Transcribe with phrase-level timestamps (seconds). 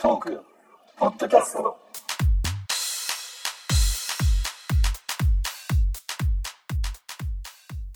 [0.00, 0.40] トーク
[0.96, 1.76] ポッドキャスト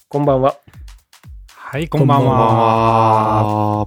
[0.09, 0.57] こんばんは。
[1.55, 3.87] はい、こんばんは。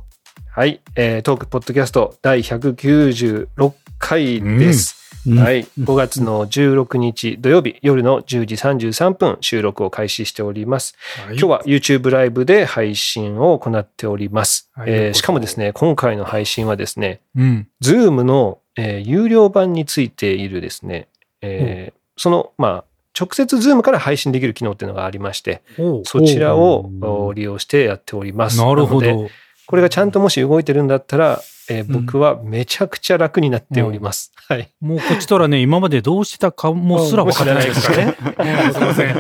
[0.50, 4.95] はい、えー、トークポッドキャスト第196回です。
[5.28, 10.96] うんはい、5月の16日土曜日夜の10時33分収録を開始しております。
[11.28, 14.70] 今今日は YouTube ライブで配信を行っております。
[14.74, 17.68] はいえーしかもですね、今回の配信はですね、うん。
[17.82, 21.08] Zoom の、えー有料版についているですね、
[21.42, 22.84] えーその、まあ、
[23.20, 25.62] 直接 Zoom から配信できる機能っていうのがありまして、
[26.04, 28.58] そちらを利用してやっております。
[28.58, 29.30] なるほど。
[29.68, 34.32] これがちゃんともし動いてるんだったら、えー僕はめちゃくちゃ楽になっております。
[34.48, 34.72] はい。
[34.80, 38.16] もうこっちとらね、今までどうしてたかもすら分かってないですからね。
[38.74, 39.16] すいません。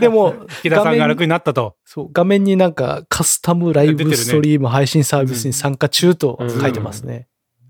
[0.00, 1.76] でも、木田さんが楽になったと。
[1.84, 7.28] そう、画面になんかカスタムライブストリーム配信サービスに参加中と書いてますね。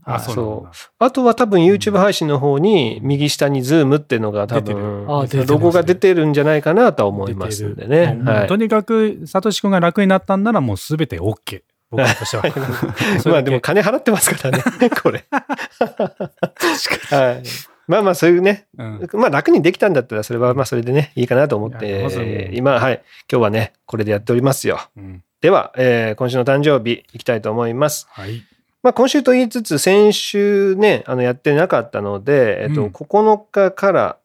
[0.09, 0.77] あ、はいそう。
[0.99, 5.07] あとは多分 YouTube 配信の方に右下に Zoom っていうのが多出て分
[5.47, 8.19] ロゴが出てるんじゃないかなとは思いますんでね。
[8.25, 8.57] はいと。
[8.57, 11.63] にかく、サトシ君が楽になったんならもうすべて OK。
[11.91, 12.43] 僕としては。
[13.25, 14.65] まあでも金払ってますからね、
[15.03, 15.25] これ。
[15.31, 17.43] はい。
[17.87, 23.03] まあまあそういうね、うんまあ楽にできたんだったらそれはまあそれでね、いいかなと思って今、はい。
[23.31, 24.81] 今日はね、これでやっておりますよ。
[24.97, 28.09] うんでは、えー今週の誕生日いきたいと思います。
[28.11, 28.43] はい。
[28.83, 34.17] まあ今週と言いつつ、先週ね、あのやってなかったので、えっと、うん9日から、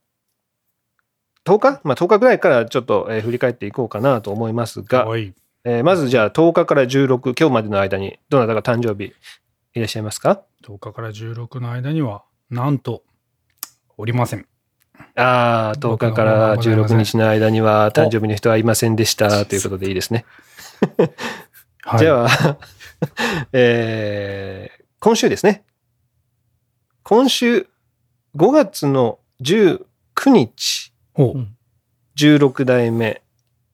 [1.46, 1.82] 10日？
[1.84, 5.34] まあ10日ぐらいからちょっと、えー振り返っていこうかなと思いますが、はい。
[5.66, 9.14] えーまずじゃあ10日から16、今日までの間に、どなたが誕生日
[9.74, 13.04] いらっしゃいますか？10日から16の間には、なんと、
[13.98, 14.46] おりません。
[15.16, 20.26] ああ、10日から16日の間には誕生日の人はいませんでしたということでいいですね。
[21.84, 22.00] はい。
[22.00, 22.58] じゃあ、
[23.54, 25.66] えー今週ですね。
[27.04, 27.68] 今週
[28.38, 29.84] 5月の19
[30.28, 31.58] 日、おうん
[32.16, 33.22] 16代目、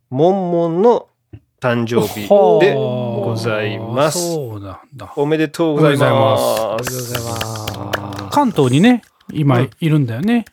[0.09, 1.08] モンモンの
[1.59, 2.21] 誕生日
[2.65, 4.17] でございます。
[5.15, 6.33] おめでとうございま。
[6.33, 9.01] ありがとうございます関東にね、
[9.33, 10.45] 今うんいるんだよね。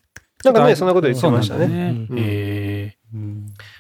[0.45, 2.97] なんかね、そんなこと言ってましたね。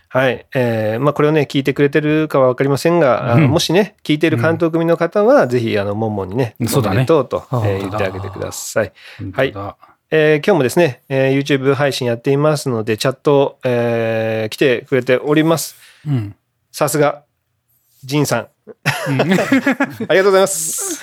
[0.08, 0.46] はい。
[0.54, 8.92] えーまあこれをね、聞いてくれてるかはわかりませんが、あうんもしね、聞いている関東組の方は、ぜひ、あの、モンモンにね、そうだねおめでとうと、えー言ってあげてください。
[9.20, 9.52] ーはい
[10.10, 15.76] えー今日もですね、えー YouTube 配信やっていますので、チャット、えー来てくれております。
[16.06, 16.34] うん。
[16.78, 17.24] さすが、
[18.04, 18.48] ジンさん。
[19.08, 19.38] うんありが
[20.08, 21.02] とうございます。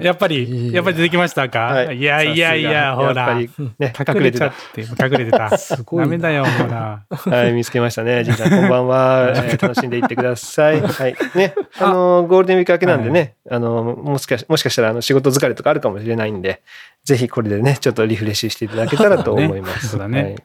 [0.00, 3.08] やっぱり、えやっぱり出てきましたか、、はいいやいやいや、ほら。
[3.08, 5.58] やっぱりね、隠れてた隠れてた。
[5.58, 7.04] すごいなダメだよ、ほら。
[7.10, 8.24] はい、見つけましたね。
[8.24, 9.34] ジンさん、こんばんは。
[9.36, 10.80] えー楽しんでいってください。
[10.80, 11.14] はい。
[11.34, 16.62] ね、あの、ゴールデンウィーク明けなんでね、あの、もしかしもしかしたら、あの、仕事疲れとかあるかもしれないんで、
[17.04, 19.88] ぜひこれでね、ちょっとリフレッシュしていただけたらと思います。
[19.88, 20.36] そうだね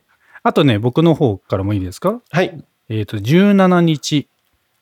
[0.43, 2.09] あとね、僕の方からもいいですか？
[2.09, 2.47] はい。
[2.49, 2.65] はい。
[2.89, 4.27] えっ、と、17日、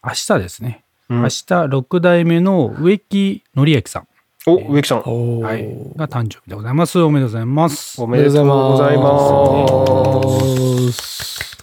[0.05, 0.83] 明日ですね。
[1.09, 4.07] うん明日、6代目の植木則明さん、
[4.45, 5.01] お、植木さん。
[5.01, 5.63] はい、
[5.95, 6.99] が誕生日でございます。
[6.99, 8.01] おめでとうございます。
[8.01, 10.91] おめでとうございます。
[10.91, 11.57] す。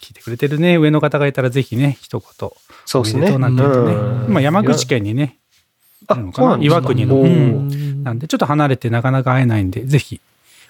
[0.00, 2.50] 聞いてくれてるね、上の方がいたらぜひね、一言。
[2.86, 3.36] そうですね。
[3.38, 3.84] なんて言ってね。
[3.94, 5.36] うん今、山口県にね、
[6.08, 7.16] あそ岩国の。
[7.16, 10.20] おうーんなんで、ちょっと離れてなかなか会えないんで、ぜひ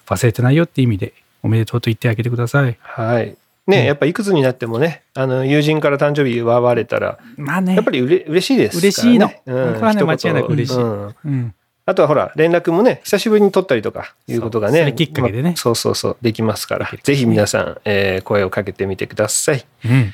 [0.07, 1.13] 忘れてないよって意味で、
[1.43, 2.77] おめでとうと言ってあげてください。
[2.81, 3.37] はい。
[3.67, 7.75] ね、やっぱいくつになってもね、あの、友人から誕生日祝われたら、まあね。
[7.75, 8.79] やっぱりうれ嬉しいですね。
[8.79, 11.53] 嬉しいのうんね間違いなく嬉しいうんうん。
[11.85, 14.79] あとはほら、連絡もね、久しぶりに取ったりとかいうことがね。
[14.79, 16.89] それきっかけでねまあそうそうそう、できますから。
[17.03, 19.65] ぜひ皆さん、えー声をかけてみてください。
[19.85, 20.13] うん。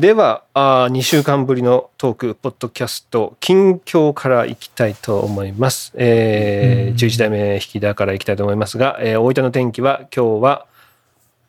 [0.00, 5.92] では、あ2週間ぶりのトーク、ポッドキャスト、近況からいきたいと思います。
[5.96, 10.66] えーうん11代目引田からいきたいと思いますが、えー大分の天気は今日は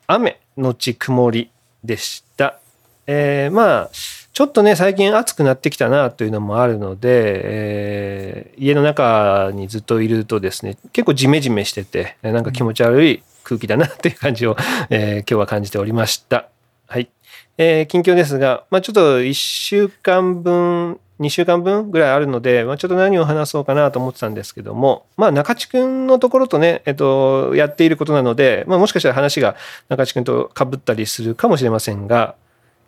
[0.07, 1.49] 雨のち曇り
[1.83, 2.59] でした。
[3.07, 3.89] えーまあ、
[4.33, 14.55] ちょっとね、最近暑くなってきたなというのもあるので、えー家の中にずっといるとですね、結構ジメジメしてて、なんか気持ち悪い空気だなっていう感じを、
[14.89, 16.47] えー今日は感じておりました。
[16.87, 17.09] はい。
[17.57, 29.55] えー近況ですが、まあ、ちょっと1週間分、2週間分ぐらいあるので、まあ、ちょっと何を話そうかなと思ってたんですけども、まあ、中地君のところとね、えっと、やっていることなので、まあ、もしかしたら話が
[29.87, 32.35] 中地君と被ったりするかもしれませんが、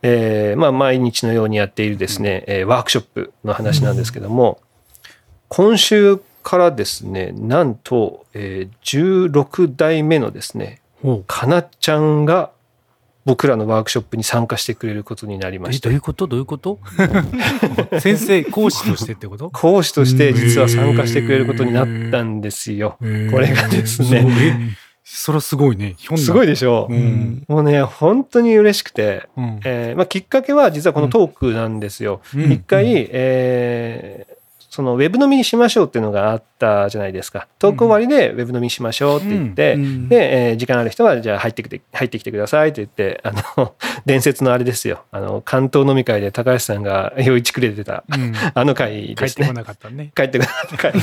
[0.02, 4.60] えーまあ、毎日のようにやっているですね、えーワークショップの話なんですけども、
[5.48, 10.82] 今週からですね、なんと、えー16代目のですね。
[11.28, 12.52] かなちゃんが
[13.28, 16.28] 僕らのワークショップに参加してくれることになりまえしたどういうこと？
[16.28, 16.80] どういうこと？
[18.00, 19.50] 先生、講師としてってこと？
[19.52, 22.96] 講師として実は参加してくれることになったんですよ。
[23.00, 24.78] これがですね。
[25.04, 25.96] それはすごいね。
[26.18, 26.88] すごいでしょ？
[26.90, 26.98] うう。
[26.98, 27.44] ん。
[27.48, 29.60] もうね、本当に嬉しくて、うん。
[29.64, 32.22] えーまあ、きっかけは実はこのトークなんですよ。
[32.36, 32.52] うん。
[32.52, 34.37] 一回、えー
[34.78, 37.48] そのウェブ飲みにしましょうっていうのがあったじゃないですか。
[37.58, 43.74] トーク終わりでウェブ飲みしましょうって言って、うんで、えー時間ある人はじゃあ入ってきて、入ってきてくださいって言って、あの、
[44.06, 45.06] 伝説のあれですよ。
[45.10, 49.54] あの、関東飲み会で高橋さんが用意してくれてた、うん あの回ですね帰ってこ。
[49.54, 50.12] なかったね。
[50.16, 50.94] 帰ってください。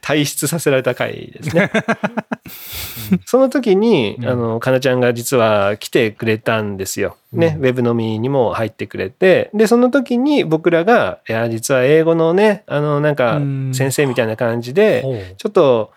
[0.00, 1.70] 退出させられた回ですね。
[3.26, 4.26] その時に、うん。
[4.26, 7.16] あの、かなちゃんが実は来てくれたんですよ。
[7.32, 7.64] ね、うん。
[7.64, 15.92] ウェブ飲みにも入ってくれて、で、その時に僕らが、いや、実は英語のね、あの、なんかうん、先生みたいな感じで、ちょっと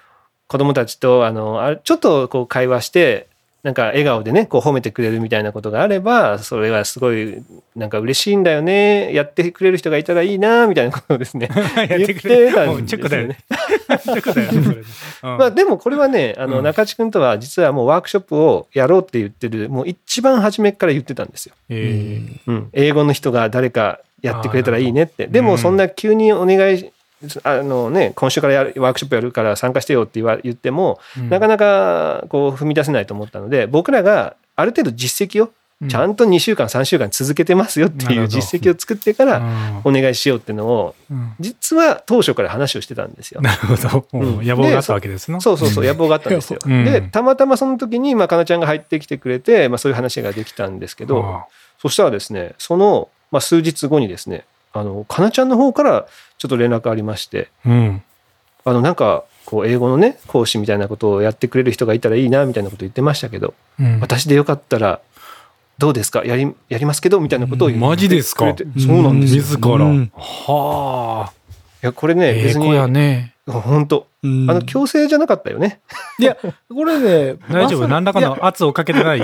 [0.48, 3.29] 子供たちと、あの、あちょっとこう会話して、
[3.62, 7.44] なんか笑顔でね、こう褒めてくれるみたいなことがあれば、それはすごい、
[7.76, 13.38] なんか嬉しいんだよね、やってくれる人がいたらいいな、みたいなことをですね、 や言ってたんですよね。
[15.22, 16.64] まあでもこれはね、あのうん。
[16.64, 21.56] 中地君とは実はもうワークショップをやろうって言ってる、もう一番初めから言ってたんですよ。
[21.70, 25.28] えうん、英語の人が誰かやってくれたらいいねって。
[25.28, 26.92] どでもそんな急にお願い、
[27.44, 35.52] あのね、今週からやるワークショップやるから参加してよって言っても、ーなかなかこう踏み出せないと思ったので、僕らがある程度実績を
[35.88, 39.98] ちゃんと2週間、3週間続けてますよっていう実績を作ってからうん。
[39.98, 41.34] お願いしようっていうのを、うん。
[41.40, 43.40] 実は当初から話をしてたんですよ。
[43.40, 44.06] なるほど。
[44.12, 44.38] うん。
[44.40, 44.46] うん。
[44.46, 45.40] 野望があったわけですな。
[45.40, 46.60] そうそうそう、野望があったんですよ。
[46.66, 46.84] うん。
[46.84, 51.46] で、たまたまその時に、まあ、かなちゃんが入ってきてくれて、まあ、そういう話ができたんですけど、あ。
[51.82, 54.44] そしたらですね、その、まあ、数日後にですね、
[54.74, 56.08] あの、かなちゃんの方から
[56.38, 58.04] ちょっと連絡ありまして、あうん。
[58.66, 64.00] あの、なんか、こう、英語のね、講師みたいなことをやってくれる人がいたらいいな、みたいなこと言ってましたけど、うん。
[64.00, 65.00] 私でよかったら、
[65.80, 66.26] どうですか？
[66.26, 67.20] やり、やりますけど？
[67.22, 68.54] みたいなことを言ってマジですか？
[68.54, 69.42] くれてそうなんですよ。
[69.42, 69.70] い自ら。
[69.76, 70.12] うん。
[70.14, 71.34] はあ。
[71.82, 73.34] や、これね、英別に、ね。
[73.48, 74.06] 本当。
[74.22, 74.52] うん。
[74.52, 75.80] あの、強制じゃなかったよね。
[76.20, 77.88] いや、これね、大丈夫？
[77.88, 79.22] 何らかの圧をかけてない？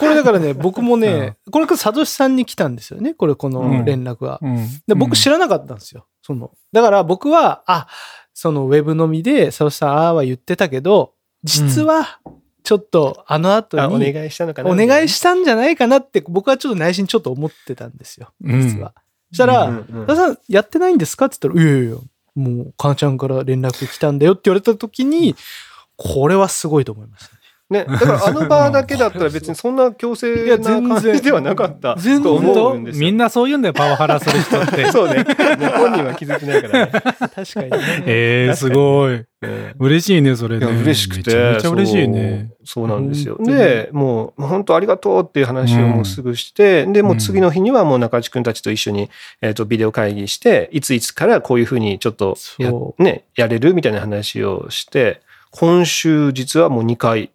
[0.00, 4.38] これだからね、 僕もね、これからサトシさんに来たんですよね、これ、この連絡が。
[4.42, 4.66] うん。
[4.86, 6.06] で僕知らなかったんですよ。
[6.22, 7.86] その、だから僕は、あ、
[8.34, 11.12] そのウェブ飲みで、サトシさん、ああは言ってたけど、
[11.44, 12.20] 実は、
[12.62, 18.60] ちょっとあの後あ、おに、願いしたのかなお願いしたんじゃないかなって、僕はちょっと内心ちょっと思ってたんですよ、うん。
[18.62, 18.92] 実は。
[19.30, 21.26] そしたら、うんうんサトシさん、やってないんですか？
[21.26, 21.96] って言ったら、いやいやいや、
[22.34, 25.34] もう、かなちゃんから連絡来たんだよって言われた時に、
[25.96, 27.36] これはすごいと思いました
[27.70, 27.84] ね。
[27.84, 33.06] ね、だからあの場だけだったら別にそんな強制な感じではなかった全然と思うんですよ。
[33.06, 34.90] みんなそう言うんだよ、パワハラする人って。
[34.90, 35.22] そうね。
[35.22, 35.24] ね
[35.76, 36.92] 本人は気づいてないからね。
[36.92, 37.78] 確かにね。
[38.06, 39.24] ええ、すごい。
[39.78, 40.66] 嬉しいね、それね。
[40.66, 41.30] 嬉しくて。
[41.30, 42.50] めちゃめちゃ嬉しいね。
[42.64, 42.84] そう。
[42.84, 43.38] そうなんですよ。
[43.38, 49.08] で、もう本当ありがとうっていう話をもうすぐして、で、もう次の日にはもう中地君たちと一緒に、
[49.42, 52.36] えっ、と、ビデオ会議して、いついつからこういうふうにちょっと
[52.98, 55.20] ね、やれるみたいな話をして、
[55.52, 57.30] 今週実はもう2回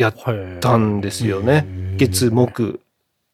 [0.00, 1.66] やっったんですよね。
[1.98, 2.80] 月、木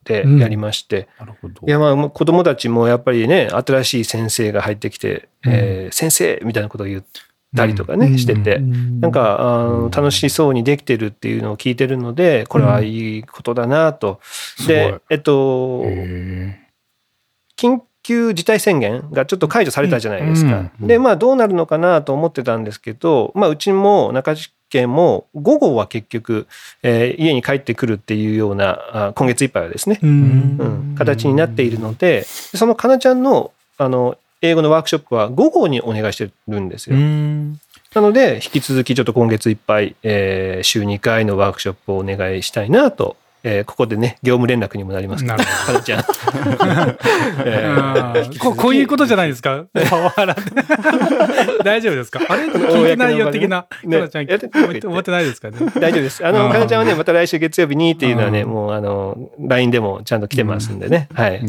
[0.05, 1.09] でやりまして。
[1.19, 1.67] なるほど。
[1.67, 7.05] いやまあ子供たちもやっぱりね新しい先生が入ってきて、えー先生みたいなことを言っ
[7.55, 8.19] たりとかね、うん。
[8.19, 9.01] してて、うん。
[9.01, 14.19] なんかあの楽しそうにできてるっていうのを聞いてるのでこれはいいことだなと。
[14.23, 15.85] すでえっと
[18.07, 20.71] 急事態宣言がちょっと解除されたじゃないですか。
[20.79, 26.47] でまあどうなるのかなと思ってたんですけど、まあ、うちも中地県も午後は結局、
[26.85, 37.01] えー家に帰ってくるっていうようなあ今月いっぱいはですねううんん、形になっているので、そのかなちゃんのあの英語のワークショップは午後にお願いしてるんですうよ。
[37.01, 37.59] ん。
[37.93, 43.17] なので、引き続きちょっと今月いっぱい、えー週2回のワークショップをお願いしたいなと、
[43.49, 46.01] えーここでね、業務連絡にもなりますけど、なるほかなちゃん。
[47.47, 49.67] えあーーここういうことじゃないですか？
[49.89, 50.35] パワハラ。
[51.65, 52.21] 大丈夫ですか？
[52.29, 52.47] あれ？
[52.49, 53.63] 聞いてないよ的な。
[53.63, 55.59] かねなちゃん、思って思ってないですかね？
[55.79, 56.27] 大丈夫です。
[56.27, 61.09] あの、うんかなちゃんはね、また来週月曜日にっていうのはね、うんもう、あの、LINE でもちゃんと来てますんでね。
[61.15, 61.41] はい。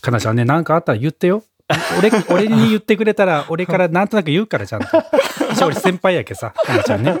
[0.00, 1.42] かなちゃんね、なんかあったら言ってよ。
[1.98, 4.86] 俺、俺に言ってくれたら、俺からなんとなく言うから、ちゃんと。
[5.52, 7.14] 一応俺先輩やけさ、かなちゃんね。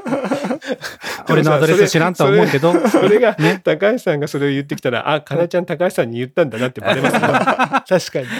[1.30, 2.74] 俺のアドレス知らんとは思うけど。
[2.88, 7.84] それが、ね高橋さんがそれを言ってきたら、あ、かなちゃん高橋さんに言ったんだなってバレますから。
[7.88, 8.26] 確かに。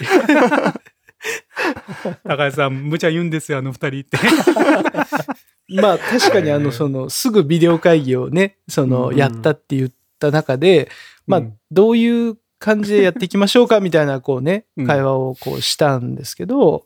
[2.28, 4.18] 高橋さん、無茶言うんですよ、あの二人って。
[5.80, 10.90] まあ確かにあの、その、すぐビデオ会議をね、その、うんやったって言った中で、
[11.26, 16.84] まあうん、どういう感じでやっていきましょうかみたいな、こうねうん、会話をこうしたんですけど、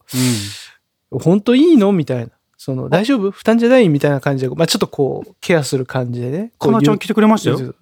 [1.11, 2.33] 本当いいのみたいな。
[2.57, 3.31] その、大丈夫？
[3.31, 6.53] 負担じゃないみたいな感じで、まあちょっとこう、ケアする感じでね。
[6.59, 7.61] かなちゃん来てくれましたよ。
[7.61, 7.75] よ。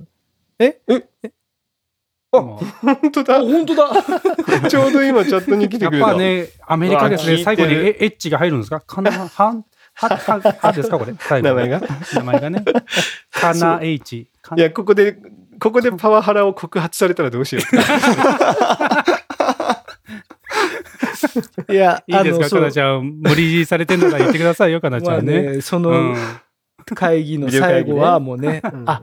[2.33, 3.41] あも本当だ。
[3.41, 3.89] 本当だ。
[4.69, 6.07] ちょうど今チャットに来うやってくれた。
[6.07, 8.81] ぱね、アメリカですね、最後にエエッジが入るんですか？
[8.81, 11.15] かな、はん、は、は、はですかこれ？
[11.19, 11.81] 最後名前が？
[12.15, 12.65] 名前がね。
[13.31, 14.29] かな H。
[14.43, 15.17] かいや、ここで、
[15.59, 17.63] ここでパワハラを告発されたらどうしよ
[21.69, 21.73] う？
[21.73, 23.21] いや、いいですか、かなちゃん。
[23.21, 25.43] 無理されてんなら言ってくださいよ、かなちまあゃんね。
[25.57, 26.17] ね、そうのん。
[26.95, 29.03] 会議の最後はもうね、んあ、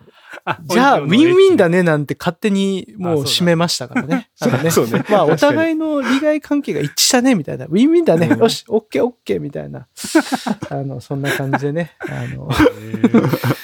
[0.64, 4.30] じゃあ、ウィンウィンだねなんて勝手にもう締めましたからね。
[4.64, 5.04] ねそうね。
[5.10, 7.66] まあ、お互いの利害関係が一致したね、みたいな。
[7.66, 8.30] ウィンウィンだね。
[8.30, 9.88] よし、オッケーオッケー、みたいな。
[10.70, 11.92] あの、そんな感じでね。
[12.00, 12.50] あの、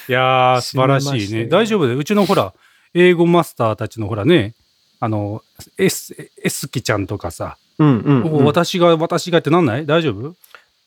[0.09, 1.45] いやー、素晴らしいね。
[1.45, 2.53] 大丈夫で、うちのほら、
[2.93, 4.53] 英語マスターたちのほらね、
[4.99, 5.41] あの、
[5.77, 8.41] エス、エスキちゃんとかさ、うんうんうん。
[8.41, 9.85] い私が、私がってなんない？
[9.85, 10.35] 大丈夫？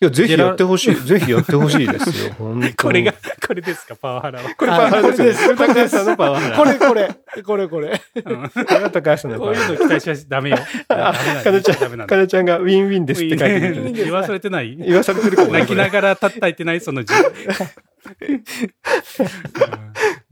[0.01, 0.95] や、ぜひやってほしい。
[1.07, 2.35] ぜひやってほしいですよ。
[2.77, 3.15] これが、
[3.47, 4.51] これですか、パワハラは。
[4.57, 5.57] これパワハラですよ。
[5.57, 6.57] これ高橋さんのパワハラ。
[6.59, 7.09] これこれ、
[7.43, 8.03] これこれ。
[8.23, 8.37] これ
[8.81, 9.69] が高橋さんのパこういう。
[9.71, 10.59] の期待しちゃダメよ。
[10.89, 13.93] ダメなんだかなちゃん、ダメなんだかなちゃんがウィンウィンですって書いてる。
[13.93, 14.77] 言わされてない？
[14.77, 16.81] 言わされてるかもね泣きながら立ったいてない？
[16.81, 17.15] その字。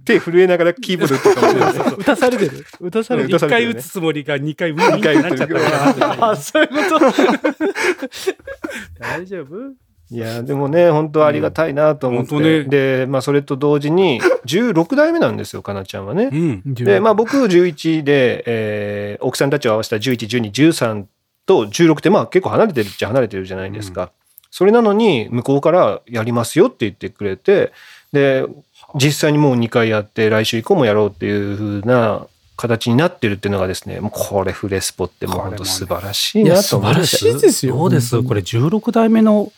[0.05, 1.95] 手震えながらキーボード打ってるかもしれない。
[1.99, 2.65] 打たされてる？
[2.81, 5.55] 打たされてる一回打つつもりが二回ウィンってなっちゃったか
[6.19, 6.31] ら。
[6.31, 7.01] あ、そういうこと？
[8.99, 9.57] 大丈夫？
[10.13, 12.61] いや、でもね、本当ありがたいなと思って。
[12.63, 16.31] うで、まあ、それと同時に、16代目なんですよ、かなちゃんはね。
[16.33, 16.63] うん。
[16.75, 21.05] で、まあ、僕11で、えー奥さんたちを合わせた11、12、13
[21.47, 24.11] と16って、まあ、結構離れてるっちゃ離れてるじゃないですか。
[24.51, 27.71] それなのに、向こうからやりますよって言ってくれて、
[28.13, 28.45] で、
[28.95, 39.51] 実際にもう2回やって、来週以降もやろうっていう風な形になってるっていうのがですね、もうこれフレスポってもう本当素晴らしいなと思いましいや素晴らしいですよどうですこれ16代目の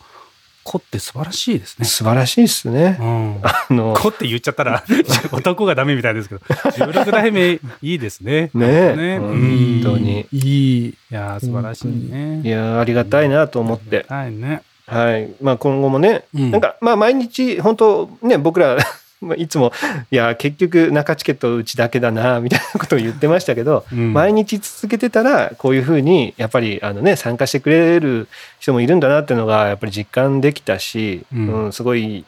[0.63, 1.85] 子って素晴らしいですねた。。
[1.85, 2.97] 素晴らしいですね。
[2.99, 3.39] うん。
[3.43, 4.83] あの、子って言っちゃったら
[5.31, 8.49] 男がダメみたいですけど、16代目いいですね。
[8.55, 10.25] ねえ、ね本当に。
[10.31, 10.85] いい。
[10.85, 12.41] いやー素晴らしいね。
[12.43, 14.05] いやーありがたいなと思って。
[14.07, 14.63] はいね。
[14.87, 15.29] はい。
[15.41, 18.77] まあ今後もね、うんなんかまあ毎日本当ね、僕ら
[19.23, 19.71] まあいつも、
[20.11, 24.13] いや、結局中チケットうちだけだな、みたいなことを言ってましたけど、うん。
[24.13, 28.27] 毎日続けてたら、こういうふうに、やっぱりあのね、参加してくれる
[28.59, 32.25] 人もいるんだなっていうのが、やっぱり実感できたし、ううんん、すごい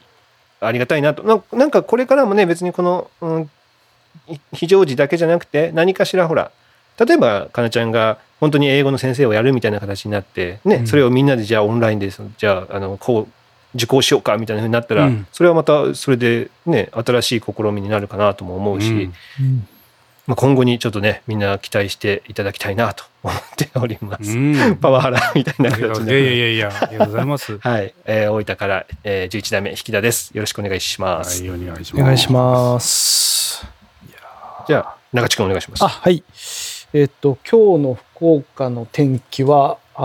[0.60, 1.24] ありがたいなと。
[1.24, 3.50] ななんかこれからもね、別にこの、うん、
[4.54, 6.52] 非常時だけじゃなくて、何かしらほら、
[6.98, 10.88] 例えば、かなちゃんが本当に英語の先生をやるみたいな形になって、ね、うん。
[10.88, 13.32] それをみんなでじゃあオンラインで、じゃあ、あの、こう、
[13.76, 19.68] 受講しようかみたいなふうになったら、うんそれはまたそれでね、新しい試みになるかなとも思うし、うん
[20.28, 24.32] まあ、今後にちょっとね、みんな期待していただきたいなと思っております。
[24.32, 24.76] うん。
[24.78, 26.36] パワハラみたいな形にないやいやる。
[26.36, 27.58] いやいや、ありがとうございます。
[27.62, 30.32] はい、えー大分から、えー、11代目引田です。
[30.34, 31.44] よろしくお願いしまはす。
[31.46, 32.02] い、お願いします。
[32.02, 33.68] お願いします。
[34.68, 35.84] じゃあ、中地君お願いします。
[35.84, 36.24] あ、はい。
[36.94, 40.02] えっと、今日の福岡の天気は、あ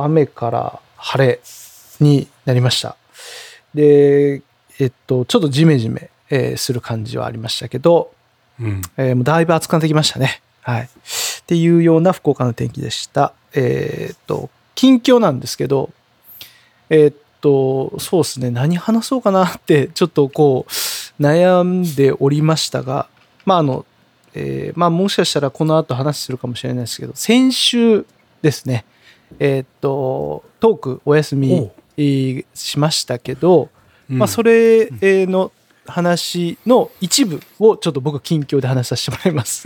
[0.00, 1.40] ー雨から晴れ
[2.00, 2.96] になりました。
[3.74, 4.42] で、
[4.78, 8.12] えっと、ちょっとジメジメ、えーする感じはありましたけど、
[8.60, 8.82] うん。
[8.96, 10.40] えーもうだいぶ暑くなってきましたね。
[10.62, 10.82] はい。
[10.82, 10.88] っ
[11.46, 13.32] ていうような福岡の天気でした。
[13.54, 15.90] えーっと、近況なんですけど、
[16.90, 23.08] えーっと、そうですね、何話そうかなって、ちょっとこう、悩んでおりましたが、
[23.44, 23.86] まあ、あの、
[24.34, 28.04] えーまあ、もしかしたらこの後話するかもしれないですけど、先週
[28.42, 28.84] ですね、
[29.38, 33.70] えーっと、トークお休みえーしましたけど、
[34.08, 35.52] まあ、それえーの
[35.86, 39.64] 話の一部をちょっと僕近況で話させてもらいます。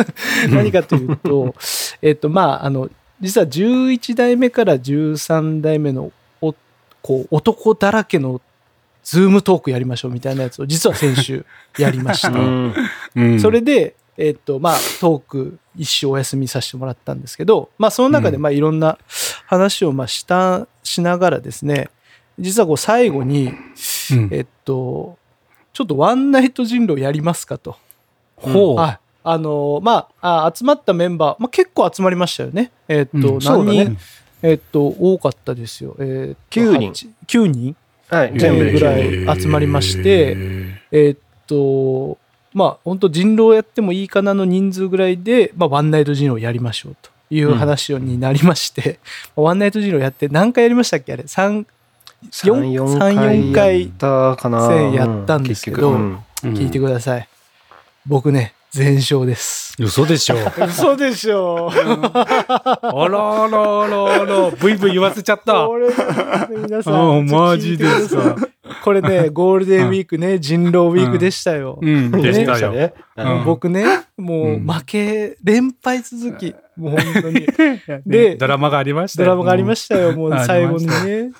[0.50, 1.54] 何かというと、
[2.02, 6.54] えっと、まあ、あの、実は11代目から13代目のお
[7.02, 8.40] こう男だらけの
[9.02, 11.44] ズームトークやりましょうみたいなやつを実は先週
[11.78, 12.30] やりました。
[12.30, 12.75] うん。
[13.14, 18.42] うん、それで、えっと、まあ、トーク一週お休みさせてもらったんですけど、まあ、その中で、うん。
[18.42, 18.99] まあ、いろんな
[19.46, 21.88] 話を、まあ、した、しながらですね、
[22.40, 23.52] 実はこう、最後に、
[24.12, 25.18] うん、えっと、
[25.73, 27.76] ちょっとワンナイト人狼やりますかと。
[28.37, 28.76] ほう。
[28.76, 28.99] はい。
[29.23, 32.73] あの、まあ、あ集まったメンバー、まあ、結構集まりましたよね。
[32.88, 34.00] えっと、うん何人、そうだ
[34.42, 35.94] えっと、多かったですよ。
[35.99, 37.76] えっと9人8 9人
[38.09, 40.37] はい、全部ぐらい集まりまして
[40.90, 41.16] えっ
[41.47, 42.18] と、
[42.52, 48.99] まあ、本当人狼やってもいいかなの人数ぐらいで、まあ、ワンナイト人狼やりましょうという話になりまして、
[49.37, 51.64] ワンナイト人狼やって何回やりましたっけあれ ?3、
[52.30, 53.90] 3、4 3 4回やっ
[54.36, 54.68] たかな。
[54.68, 57.28] 回やったんですけどうん結局うん聞いてください。
[58.06, 59.74] 僕ね、全勝です。
[59.78, 60.36] 嘘でしょ。
[60.66, 65.66] 嘘でしょあらあらあらあら、ブイブイ言わせちゃった。
[65.66, 65.76] こ
[66.48, 67.18] 皆さん。
[67.18, 68.36] あマジですか
[68.84, 71.78] これね、ゴールデンウィークね、人狼ウィークでしたよ。
[71.82, 72.72] うん、でしたよ。
[72.72, 72.94] ね。
[73.16, 73.84] うん僕ね、
[74.16, 77.46] もううん負け、連敗続き、もう本当に。
[77.46, 79.26] ででドラマがありましたよ。
[79.26, 80.92] ドラマがありましたよ、もうあ最後にね。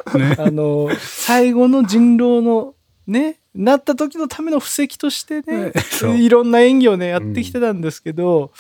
[0.15, 0.37] ね。
[0.39, 2.75] あの、最後の人狼の
[3.07, 5.73] ね、なった時のための布石としてね、
[6.19, 8.53] いろんな演技をね、やってきてたんですけど、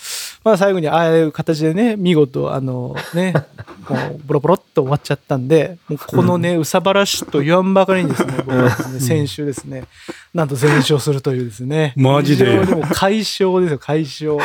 [0.42, 3.32] まあ最後にああいう形でね、見事、あのね、
[3.88, 9.84] もうボロボロっと終わっちゃったんで、もうこのね、うさばらしと言わんばかりにですね、僕はですね、先週ですね、
[10.32, 11.92] なんと全勝するというですね。
[11.96, 12.44] マジで。
[12.44, 14.38] 非常にもう快勝ですよ、快勝。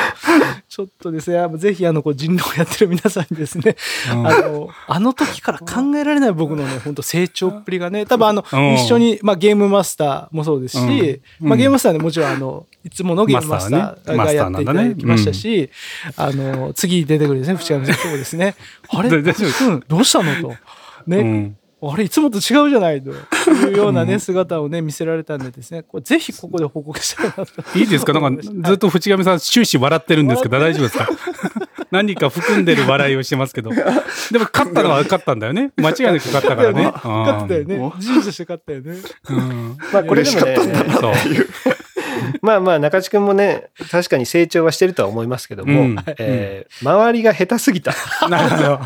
[0.68, 3.75] ちょっとですね、ぜひあの、こう人狼やってる皆さんにですね、
[4.12, 4.27] うん。
[4.27, 8.74] あの、あの時から考えられない僕のね、本当成長っぷりがね、多分あの、うん。
[8.74, 11.50] 一緒に、まあゲームマスターもそうですし、うん。
[11.50, 15.70] まあゲームマスターでもちろんあの、いつものゲームマスターがやっていただきましたし、
[16.18, 18.56] あの、次出てくるですね、淵上先生もですね、
[18.89, 19.84] あれ、うん。
[19.88, 20.56] どうしたのと。
[21.06, 21.58] ね、うん
[21.94, 27.46] あれ、いつもと違うじゃないというようなね、姿をね、見せられたんでですね、これぜひここで報告したいなと。
[27.77, 28.13] いいですか？
[28.13, 31.08] なんか ずっと淵上さん終始笑ってるんですけど大丈夫ですか？
[31.92, 33.70] 何か含んでる笑いをしてますけど。
[33.72, 33.77] で
[34.39, 35.72] も勝ったのは勝ったんだよね。
[35.77, 36.92] 間違いなく勝ったからね。
[36.94, 37.92] 勝ってたよね。
[38.00, 38.98] 事実として勝ったよね。
[39.30, 40.58] うんまあこれでもね、
[41.00, 41.13] そう。
[42.42, 47.94] まあまあ中地君もね、確かに成長はしてるとは思いますけども、うんえー周りが下手すぎた。
[48.30, 48.80] なるほど。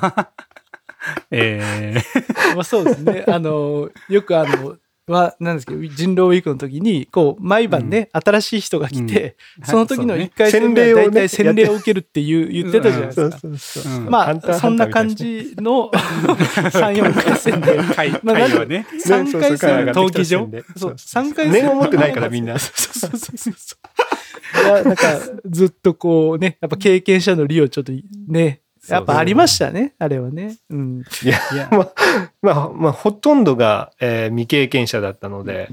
[1.32, 2.04] えー
[2.56, 3.24] まあそうですね。
[3.28, 4.78] あの、よくあの、
[5.12, 14.00] は、なんですけど、人狼ウィークの時に、こう、毎晩ね、新しい人が来て、うん その時のはい一回戦洗礼をね大体洗礼を受けるっていう言ってたじゃないですか。
[14.10, 17.78] まあ、そんな感じの3、4回戦で。
[17.96, 18.86] 会まあ会はね。
[18.92, 21.52] 3回戦ね闘技場そう、3回戦。
[21.52, 22.58] 念を持ってないからみんな。
[22.60, 24.64] そうそうそうそう。
[24.64, 27.92] いや、なんか、ずっとこうね、やっぱ経験者の利をちょっと
[28.28, 28.62] ね、
[28.96, 30.58] やっぱありましたね、あれはね。
[30.70, 31.04] うん。
[31.24, 31.94] いやいやまあ、
[32.42, 35.70] まあ、まあ、ほとんどが、えー未経験者だったので、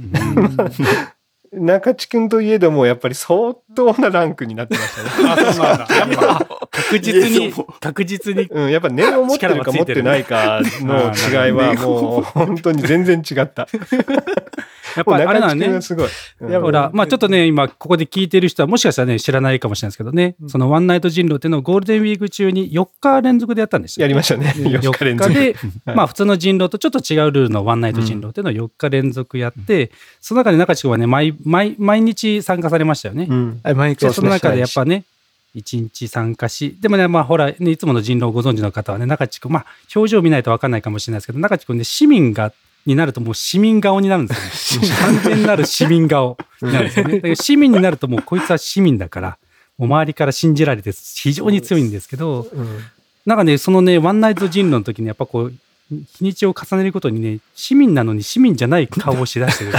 [1.56, 5.48] 中地君といえども、やっぱり相当なランクになってましたね。
[5.48, 5.86] あ、そうなんだ。
[5.96, 6.08] やっ
[6.38, 8.42] ぱ確実に、確実に。
[8.44, 11.12] うん、やっぱ念を持ってるか持ってないかの
[11.46, 13.66] 違いはもう本当に全然違った。
[14.96, 15.80] やっぱりあれなのね。
[15.82, 16.08] すごい。
[16.40, 24.04] ほら、まあちょっとね、今、ここで聞いてる人は、もしかしたらね、知らないかもしれないですけどね、そのワンナイト人狼っていうのをゴールデンウィーク中に4日連続でやったんですよ。
[24.04, 24.54] やりましたね。
[24.56, 25.30] 4 4日連続。
[25.30, 29.90] 日で、はいまあ普通の人狼とちょっと違うルールのワンナイト人狼っていうのを4日連続やって、
[30.20, 33.26] その中で中地君はね、毎、毎、毎日参加されましたよね。
[33.30, 35.04] うんはい、毎で回その中でやっぱね、
[35.54, 42.52] 1日参加し、でもね、まあほら、ね、いつもの人狼をご存知の方はね、中地君、まあ表情見ないと分かんないかもしれないですけど、中地君ね、市民が、
[42.84, 44.88] になるともう市民顔になるんですよね。
[45.00, 47.36] 完全なる市民顔になるんですよね。
[47.36, 49.38] 市民になるともうこいつは市民だから、
[49.78, 52.78] もう周りから信じられて非常に強いんですけど、うん
[53.26, 55.52] なんかね、そのね、ワンナイト人狼の時にやっぱこう、
[55.90, 59.72] 日にちを重ねることにね、市民なのに市民じゃない顔をしだしてる。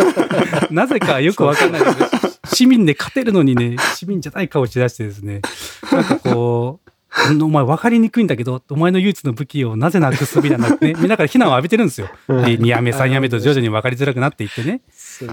[0.70, 1.94] なぜかよくわかんないけど、
[2.52, 5.40] 市民で勝てるのにね、市民じゃない顔をしだしてですね、
[5.90, 12.08] なんかこう、お前分かりにくいんだけど、お前の唯一の武器をなぜなくすみたいなね、みんなから非難を浴びてるんですよ。
[12.28, 14.82] で、2や目、3や目と徐々に分かりづらくなっていってね。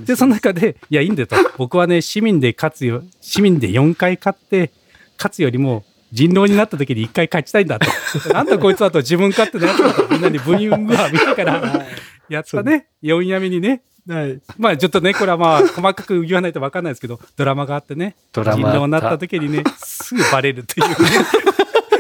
[0.06, 1.36] で、その中で、いや、いいんだよと。
[1.58, 4.72] 僕はね、市民で勝つよ、市民で4回勝って、
[5.18, 7.88] 勝つよりも、人狼になった時に1回勝ちたいんだと。
[8.34, 11.86] なんだこいつはと自分勝手なやつだとみんなにブニュングは見ながら、
[12.30, 12.88] やったね。
[13.04, 13.82] 4や目にね。
[14.08, 14.40] はい。
[14.58, 20.96] まあちょっとね、これはまあ 細かく言わないと分かんないですけど、ドラマがあってね、人ドラマあった狼になった時にね、すぐバレるというね。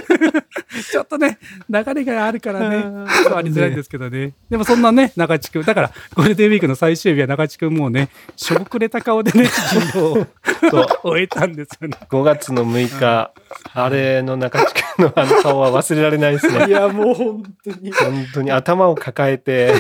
[0.91, 1.37] ちょっとね、
[1.69, 2.77] 流れがあるからね、
[3.23, 4.33] 伝わりづらいんですけどね。
[4.49, 10.27] でもそんなね、中地君、だからゴールデンウィークの最終日は中地君もうね、しょぼくれた顔でね、人狼を
[10.69, 11.97] そう終えたんですよね。
[12.09, 13.31] 5月の6日、
[13.73, 16.67] あれの中地君のあの顔は忘れられないですね。
[16.67, 17.91] いや、もう本当に。
[17.91, 19.73] 本当に頭を抱えて、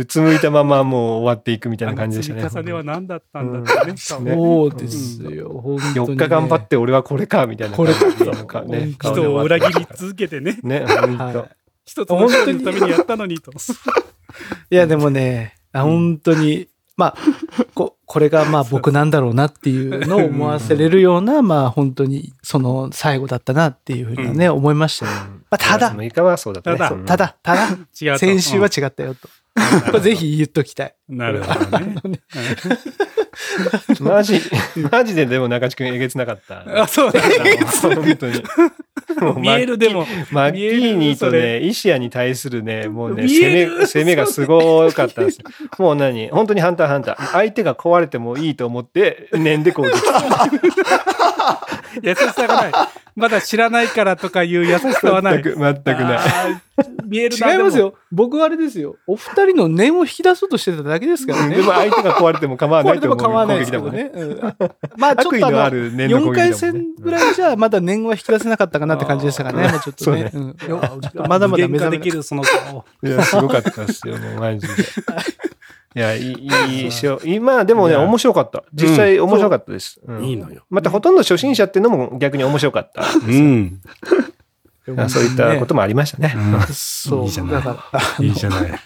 [0.00, 2.42] うつむいたままもう終わっていくみたいな感じでしたね。
[2.42, 3.90] 積み重ねは何だったんだってね。
[3.90, 6.00] うんそうですよ、本当に、ね。
[6.00, 8.92] 4日頑張って俺はこれかみたいな感じのかね。
[9.00, 11.38] 人を裏切り続けてね、ね、本当。
[11.38, 11.50] はい
[11.90, 13.50] 一つののためにやったのにと。
[13.50, 13.54] い
[14.76, 17.16] や、でもね、あ本当に、まあ、
[17.74, 25.12] こ、これがまあ僕なんだろうなっていうのを思わせれるような、まあ本当にその最後だったなっていうふうなね、思いましたよ。
[25.50, 26.78] まあ、ただ、6日はそうだったね。
[26.78, 27.36] ただうんただ。
[27.92, 29.28] 先週は違ったよと。
[30.02, 30.94] ぜひ言っときたい。
[31.10, 31.16] うん。
[31.18, 31.94] なるほどね。
[34.00, 34.40] マジ、
[34.90, 36.82] マジででも中地君えげつなかった。
[36.82, 37.20] あ、そうなんだ。
[37.94, 38.42] 本当に。
[39.20, 40.06] も う見えるでも。
[40.30, 45.44] マッキーニとね、イシアに対するね、もうね、攻め、攻めがすごかったんですよ。
[45.78, 47.26] もう何本当にハンターハンター。
[47.32, 49.90] 相手が壊れてもいいと思って、念で攻撃。
[52.02, 52.72] 優しさがない。
[53.16, 55.42] まだ知らないからとかいう優しさはない。
[55.42, 56.18] 全く、全くない。
[57.04, 57.78] 見えるな違います。
[57.78, 57.94] よ。
[58.12, 58.96] 僕はあれですよ。
[59.06, 61.56] お二人の念を引き出そうとしてただけですからね。
[61.56, 63.70] でも相手が壊れても構わないと思うも構わないでね。
[63.70, 64.10] けどね。
[64.14, 64.40] うん
[64.96, 66.54] まあちょっとあの、のある念の攻4撃回。
[66.54, 69.72] 戦ぐらいじゃまだ念は引き出せなかったかなって感じでしたからね。
[69.72, 70.30] もうちょっとね。
[70.32, 70.80] うんよ
[71.28, 72.84] まだまだ目覚めできるその顔。
[73.02, 74.74] いや、すごかったですよ、もうマジで。
[75.96, 77.28] いや、いい、いいしよう。
[77.28, 78.62] 今、でもね、面白かった。
[78.72, 80.00] 実際面白かったです。
[80.06, 80.62] うんいいのよ。
[80.70, 83.02] またほとんど初心者っていうのも逆に面白かった。
[83.26, 83.80] うん。
[85.08, 86.34] そういったこともありましたね。
[86.72, 87.24] そう。
[87.24, 87.78] いいじゃな
[88.20, 88.80] いいいじゃない。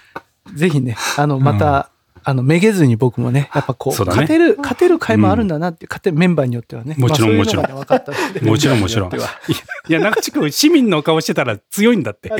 [0.55, 1.91] ぜひね、あの、また、
[2.27, 6.95] あの、めげずに僕もね、やっぱこう、そうだね勝てる、勝てる回もあるんだなっていう、勝てるメンバーによってはね。
[6.99, 9.11] もちろんまあそういうのがね分かったのでもちろんもちろん。
[9.13, 12.31] いや、中地君、市民の顔してたら強いんだって。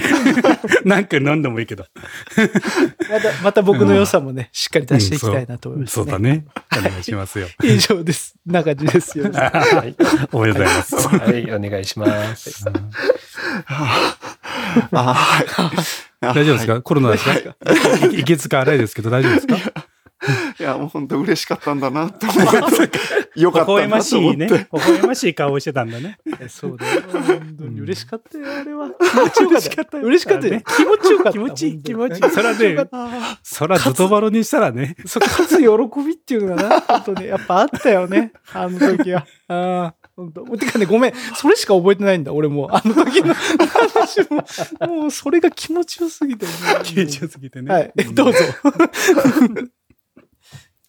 [0.85, 1.85] なんか何でもいいけど。
[3.11, 6.47] また、また僕の良さもね、しっかり出していきたいなと思います、そうだね。
[6.77, 7.49] お願いしますよ。
[7.63, 8.35] 以上です。
[8.47, 9.31] 中地ですよ。
[9.33, 9.95] はい。
[10.33, 10.97] おめでとうございます。
[11.09, 12.65] はい、お願いします。
[14.93, 15.77] あはい。
[16.21, 16.81] 大丈夫ですか？
[16.83, 17.33] コロナですか？
[18.13, 19.57] いいけつか荒いですけど大丈夫ですか？
[19.57, 19.61] い
[20.65, 22.91] や、もう本当嬉しかったんだなって思って、
[23.41, 24.33] よか微笑まったなと思っ。
[24.33, 24.47] しいね。
[24.49, 26.19] 微笑ましい顔をしてたんだね。
[26.49, 27.03] そうだよ。
[27.11, 28.91] 本当に嬉しかったよ、あれは。
[29.35, 29.99] 気持ちよかった。
[29.99, 30.53] 嬉しかったよ。
[30.55, 31.33] ね気持ちよかった。
[31.33, 32.21] 気持ちいい、気持ちいい。
[32.21, 32.77] 本そらね、
[33.43, 34.97] そらズトバロにしたらね。
[35.07, 35.67] そう、勝つ喜
[36.07, 38.33] びっていうのがな、本当ね、やっぱあったよね。
[38.53, 39.27] あの時は。
[39.49, 40.05] ああ。
[40.17, 40.45] 本当。
[40.57, 41.13] てかね、ごめん。
[41.35, 42.69] それしか覚えてないんだ、俺もう。
[42.71, 44.97] あの時の話も。
[45.01, 46.53] もう、それが気持ちよすぎてね。
[46.85, 47.73] 気持ちよすぎてね。
[47.73, 47.93] はい。
[47.97, 48.39] えどうぞ。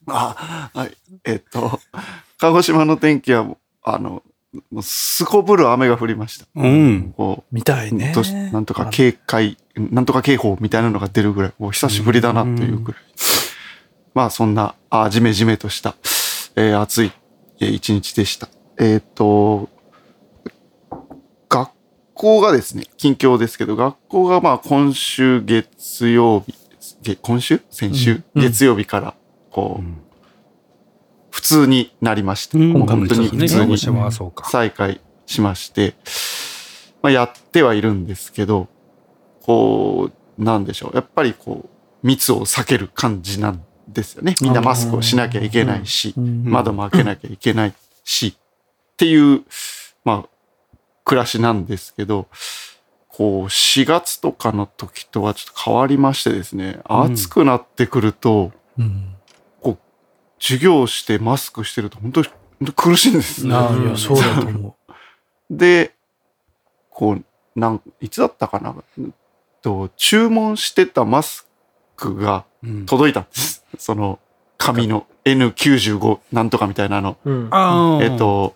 [0.08, 0.98] あ、はい。
[1.24, 1.80] えっと、
[2.40, 3.48] 鹿児島の天気は、
[3.84, 4.24] あの、
[4.72, 6.46] もうすこぶる雨が降りました。
[6.56, 7.14] うん。
[7.18, 8.14] こみたいうね
[8.52, 13.02] なんとか警戒、なんとか警報みたいなのが出るぐらい、もう久しぶりだなというぐらい。
[14.14, 15.96] まあそんな、あじめじめとした、
[16.56, 17.12] えー暑い
[17.60, 18.48] えー一日でした。
[18.80, 19.70] えっ、と、
[21.50, 21.72] 学
[22.14, 26.56] 校がですね、近況ですけど、学校がまあ今週月曜日
[27.22, 27.62] 今週？
[27.70, 29.16] 先週、うん月曜日から、
[29.56, 29.98] こう、うん。
[31.32, 32.74] 普通になりまして、うん。
[32.74, 33.78] 本当に普ね、通に。
[34.44, 35.96] 再開しまして、
[37.02, 38.68] まあ、やってはいるんですけど、
[39.44, 40.92] こう、なんでしょう。
[40.94, 41.70] やっぱりこ
[42.04, 44.36] う、密を避ける感じなんですよね。
[44.42, 49.44] みんなマスクをしなきゃいけないし、窓も開けなきゃいけないし、っていう、
[50.04, 50.30] まあ、
[51.06, 52.28] 暮らしなんですけど、
[53.08, 57.02] こう、4月とかの時とはちょっと変わりましてですね、うん。
[57.14, 59.15] 暑くなってくると、うん。
[60.46, 62.28] 授業してマスクしてると本当に
[62.76, 63.56] 苦しいんですね。
[63.56, 64.76] ああ、いや、そうだと思
[65.50, 65.96] で、
[66.92, 67.24] こう、
[67.60, 68.76] なん、いつだったかな？
[69.00, 69.14] うん
[69.64, 71.48] と、注文してたマス
[71.96, 73.66] クがうん届いたんです。
[73.80, 74.20] その、
[74.60, 77.18] 紙の N95 なんとかみたいなの。
[77.26, 77.50] うん。
[78.04, 78.56] えっ、、と、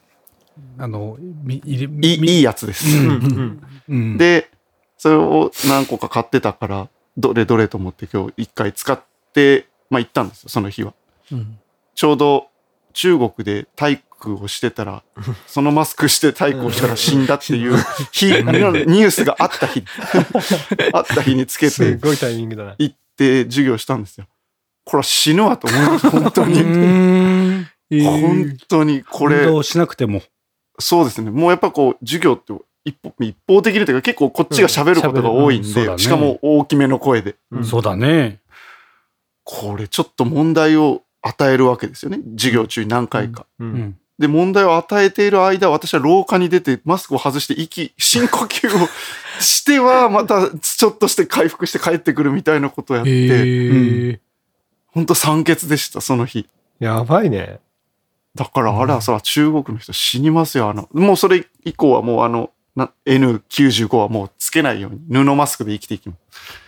[0.78, 2.99] あの、み、いれ、いいやつです。
[2.99, 4.52] うんうんうん、で、
[4.99, 9.02] それを何個か買ってたから、どれどれと思って今日一回使っ
[9.34, 10.93] て、まあ行ったんですよ、その日は。
[11.32, 11.36] う。
[11.36, 11.58] うん。
[11.99, 12.47] ちょうど
[12.93, 15.03] 中国で体育をしてたら、
[15.47, 17.75] そのマスクして体育をしたら死んだっていう
[18.13, 19.83] 日、ニュースがあった日、
[20.95, 22.75] あった日につけてすごいタイミングだな。
[22.79, 24.27] 行って授業したんですよ。
[24.85, 28.03] これは死ぬわと思いました、本当うに。
[28.05, 30.21] 本当に、これ、運動しなくても。
[30.79, 31.31] そうですね。
[31.31, 32.53] もうやっぱこう、授業って
[32.85, 37.35] 一方一方的にというか結構こっちが喋ることが多いんで、うんねしかも大きめの声で。
[37.51, 38.39] うんそうだね。
[39.43, 42.19] これちょっと問題を与えるわけですよね。
[42.38, 43.45] 授業中に何回か。
[43.60, 43.65] う。
[43.65, 43.99] うんん。
[44.19, 48.88] で、問題を与えている間、私は廊下に出て、マスクを外して息、深呼吸を
[49.39, 54.19] しては、 またちょっとして回復して帰ってくるみたいなことをやって、へえ。
[54.88, 56.49] ほんと酸欠でした、その日。
[56.79, 57.60] やばいね。
[58.36, 66.19] だから、あら、そら中国の人死にますよ、あの、もうそれ以降はもうあの、な N95 はもうつけないように、布マスクで生きていきます。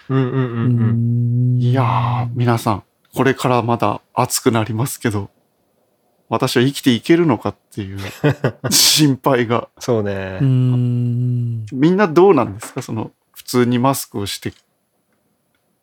[0.10, 1.62] うんうんうんうん。
[1.62, 2.84] いやー、皆さん、
[3.16, 5.30] これからまだ暑くなりますけど、
[6.30, 8.00] 私は生きていけるのかっていう
[8.72, 9.68] 心配が。
[9.80, 10.46] そうねうー。
[10.46, 11.66] ん。
[11.74, 12.82] みんなどうなんですか？
[12.82, 14.54] その、普通にマスクをして、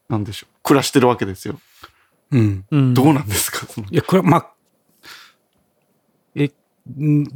[0.09, 0.57] なんでしょう？
[0.63, 1.61] 暮らしてるわけですよ。
[2.31, 2.65] うん。
[2.71, 3.67] うんどうなんですか？
[3.67, 4.51] そのいや、これ、まあ、
[6.35, 6.51] え、
[6.99, 7.29] んん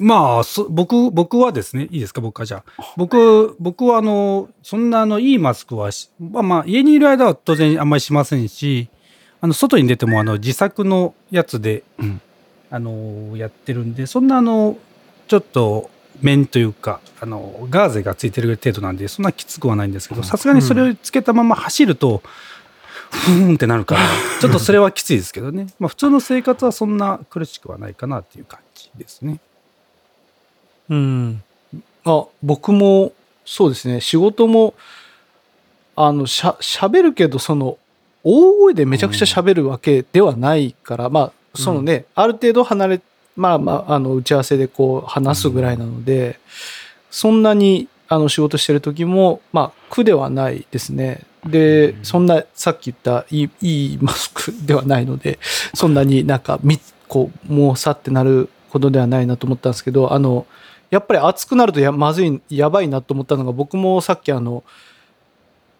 [0.00, 2.92] まあ、そ僕、僕はですね、いいですか、僕はじゃあ。
[2.96, 8.88] 僕、僕はあの、そんなあの、いいマスクはし、まあまあ、家にいる間は当然あんまりしませんし、
[9.40, 12.20] あの、外に出てもあの、自作のやつで、うん
[12.70, 14.76] あの、やってるんで、そんなあの、
[15.26, 22.22] ちょっと、面というか、あの、ガーゼがついてる程度なんで、そんなきつくはないんですけど、さすがにそれをつけたまま走ると、
[23.10, 24.02] ふーんってなるから、
[24.40, 25.68] ちょっとそれはきついですけどね。
[25.78, 29.40] まあ普通の生活はそんな苦しくはないかなっていう感じですね。
[30.90, 31.42] うん。
[32.04, 33.12] あ、僕も、
[33.46, 34.74] そうですね、仕事も、
[35.96, 37.78] あの、しゃ、喋るけど、その、
[38.24, 43.00] 大声でめちゃくちゃ喋るわけではないから、まあ、そのね、ある程度離れ、
[43.36, 46.38] まあまあ、あの、打ち合わせでこう、話すぐらいなので、
[47.10, 51.22] そんなに、あの、仕事してる時も、まあ、苦ではないですね。
[51.46, 55.38] で、そんな、さっき言った、いい、いいマスクではないので、
[55.74, 60.46] そんなになんか、み、こう、もうさってなることではないなと思ったんですけど、あの、
[60.90, 64.64] やっぱり暑くなるとやまずい、やばいなと思ったのが、僕もさっきあの、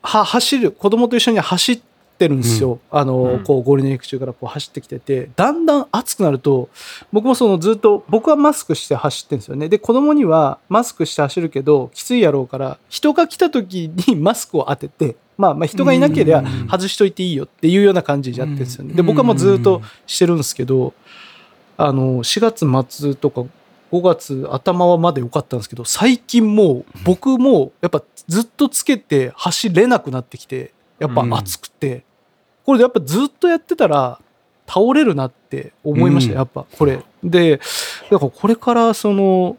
[0.03, 1.81] は、走る、子供と一緒に走っ
[2.19, 2.81] てるんですよ。
[2.91, 3.45] あの、うん。
[3.45, 6.69] こう、ゴールデンウィーク中からこう走ってきてて、だんだん暑くなると、
[7.13, 9.69] 僕もそのずっと、僕はマスクして走ってるんですよね。
[9.69, 16.69] で、子供にはマスクして走るけど、きついやろうから、人が来た時に マスクを当てて、まあまあ人がいなければうん。
[16.69, 18.95] 外しといていいよっていうような感じでやってるんですよね。
[18.95, 19.07] で、うん。
[19.07, 20.95] 僕はもうずっとしてるんですけど、
[21.77, 23.45] あの、4月末とか
[23.93, 32.05] 5月頭まで良かったんですけど、最近もう僕もやっぱずっとつけて走れなくなってきて、やっぱ暑くて、
[32.69, 34.21] これでやっぱずっとやってたら
[34.67, 37.03] 倒れるなって思いました、うんやっぱこれ。
[37.25, 37.57] で、
[38.11, 39.57] だからこれからその、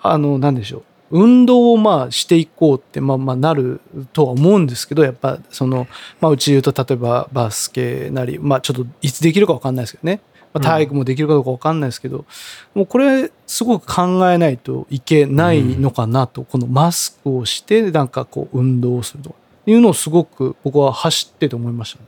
[0.00, 0.82] あの、なんでしょう。
[1.10, 3.82] 運動をまあしていこうってまあまあなる
[4.14, 5.86] とは思うんですけど、やっぱその、
[6.22, 10.22] まあうちで言うと例えばバスケなり、まあちょっといつできるかわかんないですけどね。
[10.54, 12.24] まあ、体育もできるかどうかわかんないですけど、
[12.72, 22.04] もうこれすごく考えないといけないのかなと、このマスクをしてなんかこう運動をするとかいうのをすごく僕は走ってて思いましたね。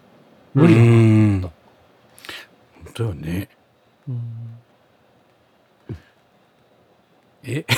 [0.54, 0.74] 無理
[1.42, 1.50] だ
[2.84, 3.48] 本当よね。
[4.08, 4.48] うん
[7.44, 7.64] え？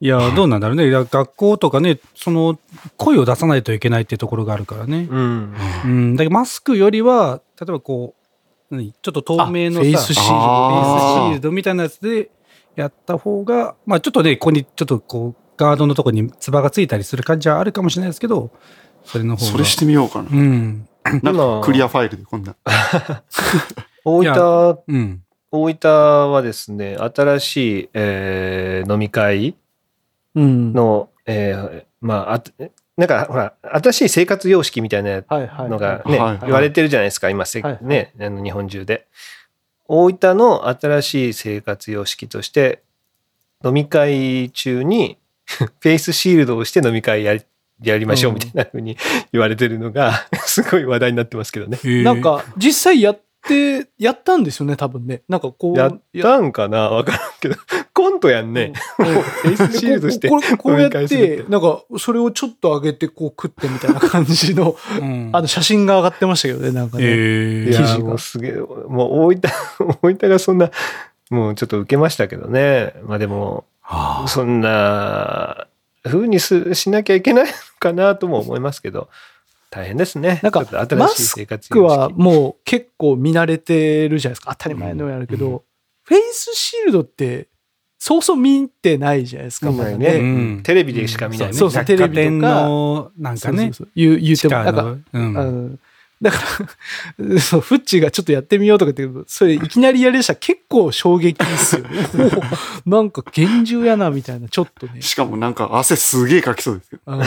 [0.00, 0.88] いや、どうなんだろうね。
[0.90, 2.56] 学校とかね、その、
[2.96, 5.08] 声を出さないといけないっていうところがあるからね。
[5.10, 5.54] うん。
[5.84, 6.16] うん。
[6.16, 8.14] だけどマスクよりは、例えばこ
[8.70, 8.92] う、何？
[8.92, 12.30] ちょっと透明のさ、あフェイスシールドフェイスシールドみたいなやつで
[12.76, 18.50] やった方が、まあちょっとね、ここにちょっとこう、ガードのとこにつばがついたりする感じはあるかもしれないですけど、
[19.04, 19.52] それの方が。
[19.52, 20.28] それしてみようかな。
[20.30, 20.88] うん。
[21.22, 22.54] なんかクリアファイルでこんな。
[24.04, 25.22] 大分、うん。
[25.50, 29.56] 大分はですね、新しい、えー飲み会
[30.34, 30.72] うん。
[30.72, 32.42] の、えーまあ、あ
[32.96, 35.22] なんかほら、新しい生活様式みたいな。
[35.28, 39.06] のがね、はいはい言われてるじゃないですか、今せ、はいはいね、あの日本中で。
[39.86, 42.82] 大分の新しい生活様式として、
[43.64, 45.18] 飲み会中に
[45.58, 47.42] フェイスシールドをして飲み会やり
[47.82, 48.96] やりましょうみたいな風に
[49.32, 51.78] 言われてるのが、 すごい話題になってますけどね。
[52.02, 55.22] なんか、実際やって、やったんですよね、多分ね。
[55.28, 55.78] なんかこう。
[55.78, 56.90] やったんかな？
[56.90, 57.54] わからんけど、
[57.94, 58.72] コントやんね。
[58.98, 67.04] うんフェイスシールドしてこれこうやっ飲み会するってて、なんか、それをちょっと上げて、こう食ってみたいな感じの、うんあの、写真が上がってましたけどね、なんかね。
[67.06, 69.40] えーいや記事がもうすげえ、もう大分、
[70.02, 70.70] 大分がそんな、
[71.30, 72.94] もうちょっと受けましたけどね。
[73.06, 74.28] まあでも、はあ。
[74.28, 75.66] そんな
[76.04, 79.08] 風にすしなきゃいけないのかなとも思いますけど、
[79.70, 80.40] 大変ですね。
[80.42, 84.52] なんかちょっと新しい生活僕はもう結構見慣れてるじゃないですか。
[84.52, 85.60] 当たり前のようにやるけど、うん
[86.08, 87.48] フェイスシールドって、
[87.98, 90.08] そうそう見てないじゃないですか、ねまだね。
[90.14, 90.22] う
[90.58, 90.62] ん。
[90.62, 91.52] テレビでしか見ないね。
[91.52, 92.62] そうそう百貨店テレビとか。
[92.62, 93.88] の、なんかね、そうそうそう。
[93.94, 95.78] 言う言うても、なんか、うん
[96.20, 96.38] だか
[97.18, 102.08] ら、 そう、フッチーがちょっとやってみようとか言って、それいきなりやりだしたら結構衝撃ですよね。
[102.86, 105.00] お なんか厳重やな、みたいな、ちょっとね。
[105.00, 107.02] しかもなんか汗すげえかきそうですけど。
[107.06, 107.22] うん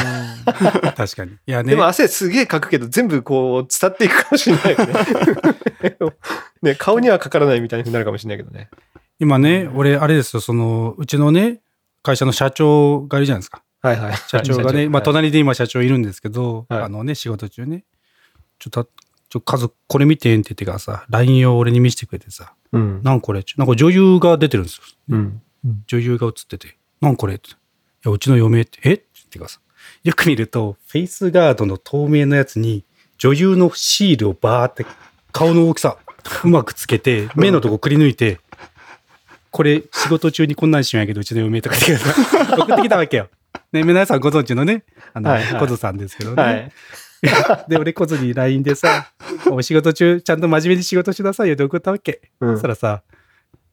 [0.96, 1.32] 確かに。
[1.32, 1.72] いやね。
[1.72, 5.98] でも汗すげえかくけど全部こう伝っていくかもしれないよね。
[6.62, 8.70] ね、顔にはかからないみたいになるかもしれないけどね。
[9.20, 11.62] 今ね、俺、あれですよ、その、うちのね、
[12.04, 13.64] 会社の社長がいるじゃないですか。
[13.82, 14.16] はいはい。
[14.28, 17.84] 社長がね、まあ、はい隣で今社長いるんですけど、はいあのね、仕事中ね、
[18.62, 18.88] ちょっと、
[19.30, 23.02] ちょ、家族、これ見てんって言ってからさ、LINE を俺に見せてくれてさ、うん。
[23.02, 24.84] なんこれなんか女優が出てるんですよ。
[25.10, 25.42] うん。
[25.88, 27.50] 女優が映ってて、なんこれって。
[27.50, 27.54] い
[28.06, 28.94] や、うちの嫁って、え？
[28.94, 29.60] って言ってからさ、
[30.04, 32.86] よく見ると、フェイスガードの透明のやつに、
[33.18, 34.86] 女優のシールをバーって、
[35.32, 35.98] 顔の大きさ、
[36.44, 38.40] うまくつけて、目のとこくり抜いて、
[39.50, 42.14] これ、仕事中にこんなんしんやけど、うちの嫁とかってさ
[42.58, 43.28] 送ってきたわけよ。
[43.72, 46.44] ね、皆さんご存知のね、あの、はいはいコズさんですけどね。
[46.44, 46.72] はい。
[47.68, 49.12] で、俺コズに LINE でさ、
[49.50, 52.22] お仕事中、ちゃんと真面目に仕事しなさいよって送ったわけ？
[52.40, 53.04] うんそしたらさ、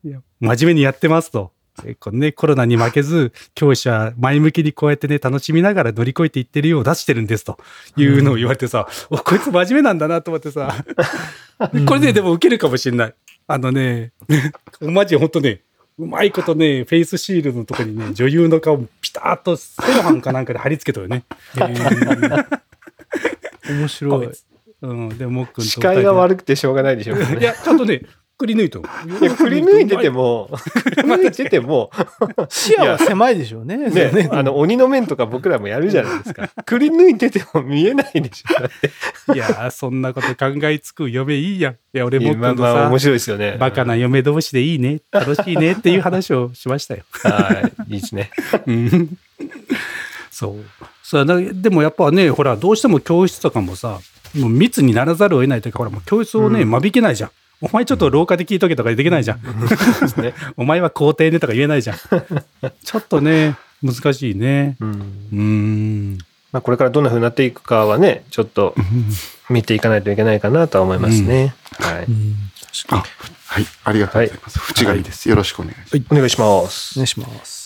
[0.05, 1.53] いや真面目にやってますと。
[1.85, 7.57] えこのね、コロナに負けず、教師は前向きにこうやってね、楽しみながら乗り越えていってるよう出してるんですと
[7.97, 10.75] いうのを言われてさ、お、こいつ真面目なんだなと思ってさ、
[11.87, 13.15] これね、でも受けるかもしれない。
[13.47, 14.11] あのね、
[14.83, 15.61] マジで本当ね、
[15.99, 21.25] うまいことね、フェイスシールドのとこにね、女優の顔ピタッとセロハンかなんかで貼り付けとるよね。
[23.69, 24.29] 面白い。
[24.81, 26.15] うん、で、もっくんと視界がい。
[26.15, 27.39] 悪くてしょうがないでしょうね。
[27.41, 28.03] いや、ちゃんとね、
[28.39, 28.89] くり抜いとる。
[29.21, 30.49] いや、くり抜いてても、
[30.85, 31.91] くり抜いてても、
[32.49, 33.77] 視野は狭いでしょうね。
[33.77, 36.49] ね、あの、鬼の面とか僕らもやるじゃないですか。
[36.65, 39.35] くり抜いてても見えないでしょ。
[39.35, 41.73] いや、そんなこと考えつく嫁いいやん。
[41.73, 43.57] いや、俺もっとまあまあ、面さ、白いですよね。
[43.59, 47.03] バカな嫁同士でいいね、楽しいねっていう話をしましたよ。
[47.25, 48.31] はい、いいですね。
[48.67, 49.19] うん
[50.39, 50.65] そう。
[51.03, 53.99] そうだでもやっぱね、ほら、どうしても教室とかもさ、
[54.37, 57.31] もう密にならざるを得ないというか、ほら、もう教室をね、うん間引けないじゃん。
[57.61, 59.41] お前ちょっと廊下で聞いとけとかできないじゃん。
[59.43, 60.35] ですね。
[60.57, 61.97] お前は校庭でとか言えないじゃん。
[62.85, 64.77] ちょっとね、難しいね。
[64.79, 64.91] うん。
[64.93, 66.19] うーん。
[66.53, 68.77] まあ、これからどんな風になっていくかはね、ちょっと
[69.51, 71.53] 見ていかないといけないかなとは思いますね。
[71.81, 72.07] はい。
[72.91, 73.03] あ
[73.47, 73.67] はい。
[73.83, 74.61] ありがとうございます。
[74.79, 75.29] 縁がいいです。
[75.29, 76.05] よろしくお願いします。
[76.13, 76.93] お願いします。
[76.97, 77.58] お願いします。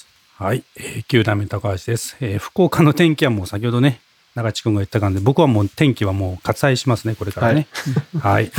[0.43, 0.65] はい。
[0.75, 2.17] えー、9代目高橋です。
[2.21, 4.01] えー福岡の天気はもう先ほどね、
[4.35, 7.69] 長地君が言った感じで、僕はもう天気はもう割愛しますね、これからね。
[8.19, 8.51] はい。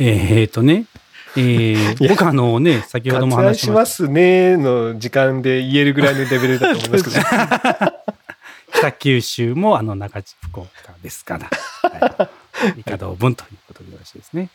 [0.00, 0.86] えー、とね、
[1.36, 7.24] えー、僕あのね、先ほども話しまししますねの時間で言えるぐらいのレベルだと思いますけど。
[7.24, 7.94] た。
[8.74, 11.48] 北九州もあの長地福岡ですから。
[11.88, 12.28] は
[12.74, 12.80] い。
[12.80, 14.50] 以下同文ということでよろしいですね。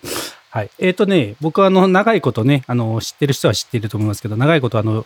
[0.49, 0.69] はい。
[0.77, 5.05] えー、とね、僕はあの、長いことね、あの、知ってる人は知っていると思いますけど、長いことあの、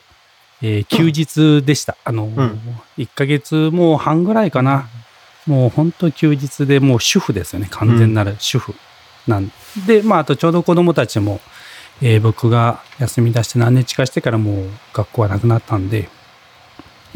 [0.62, 1.95] えー休日でした。
[2.04, 2.60] あの、ん
[2.98, 4.89] 1ヶ月もう半ぐらいかな。
[5.48, 7.67] もう本当休日でもう主婦ですよね。
[7.72, 8.76] 完全なる主婦
[9.28, 9.52] なん
[9.88, 11.39] で、まあ、あとちょうど子供たちも、
[12.02, 16.10] えー僕が休み出して何日かしてからもう学校はなくなったんで、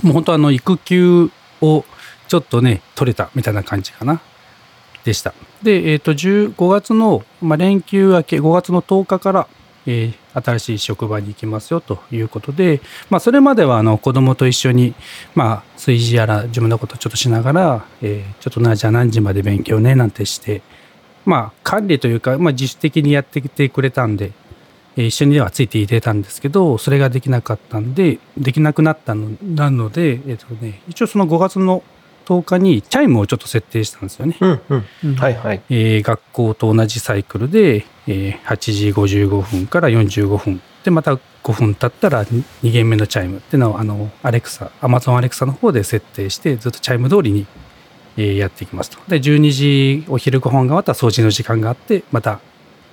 [0.02, 1.30] もう本当あの、育休
[1.62, 1.86] を
[2.28, 4.22] ちょっとね、取れたみたいな感じかな。
[5.04, 5.34] でした。
[5.62, 9.48] で、えっ、と、15月の、まあ、連休明け、5月の10日から、
[9.86, 14.96] えー新しい職場に行きますよということで、まあ、それまではあの子供と一緒に、
[15.36, 20.64] まあ、炊事やら自分のことちょっとしながら、えーちょっとな、じゃあ何時まで勉強ね、なんてして、
[21.26, 24.32] まあ、管理というか、まあ、自主的にやってきてくれたんで、
[24.98, 31.84] えー一緒にではついていてたんですけど、それができなかったんで、できなくなったのなので、えっ、とね、一応その5月の
[32.26, 34.36] 10日にチャイムをちょっと設定したんですよね。
[36.04, 40.62] 学校と同じサイクルで、えー8時55分から45分。
[40.84, 41.20] でまた5
[41.54, 47.46] 分経ったら2限目のチャイムっていうのをあのアレクサ Amazon アレクサの方で設定してずっとチャイム通りに、
[48.18, 48.98] えーやっていきますと。
[49.08, 52.40] で12時お昼ご飯が終わったら掃除の時間があってまた、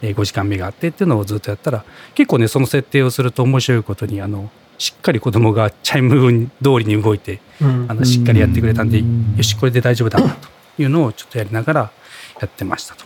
[0.03, 10.49] えー5時間目があってっていうのをずっとやったら結構ねその設定をすると面白いことにあのしっかり子供がチャイム通りに動いてうんあのしっかりやってくれたんで、うんよし、これで大丈夫だなと
[10.83, 11.93] いうのをちょっとやりながら
[12.41, 13.05] やってましたと。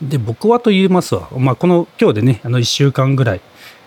[0.00, 3.40] で、僕はと言いますわ、まあ、この今日でね、あの1週間ぐらい、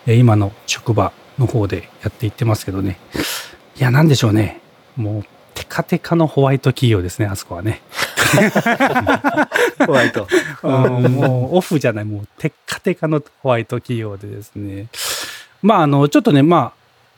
[0.05, 2.99] えー今の職場の方でやっていってますけどね、
[3.77, 4.59] いや、なんでしょうね、
[4.97, 7.81] もう、テカテカのホワイト企業ですね、あそこはね。
[9.88, 10.27] ホワイト。
[10.61, 14.88] うんもうオフじゃない、もうテッカテカのホワイト企業でですね。
[15.65, 16.73] まあ、あの、ちょっとね、まあ、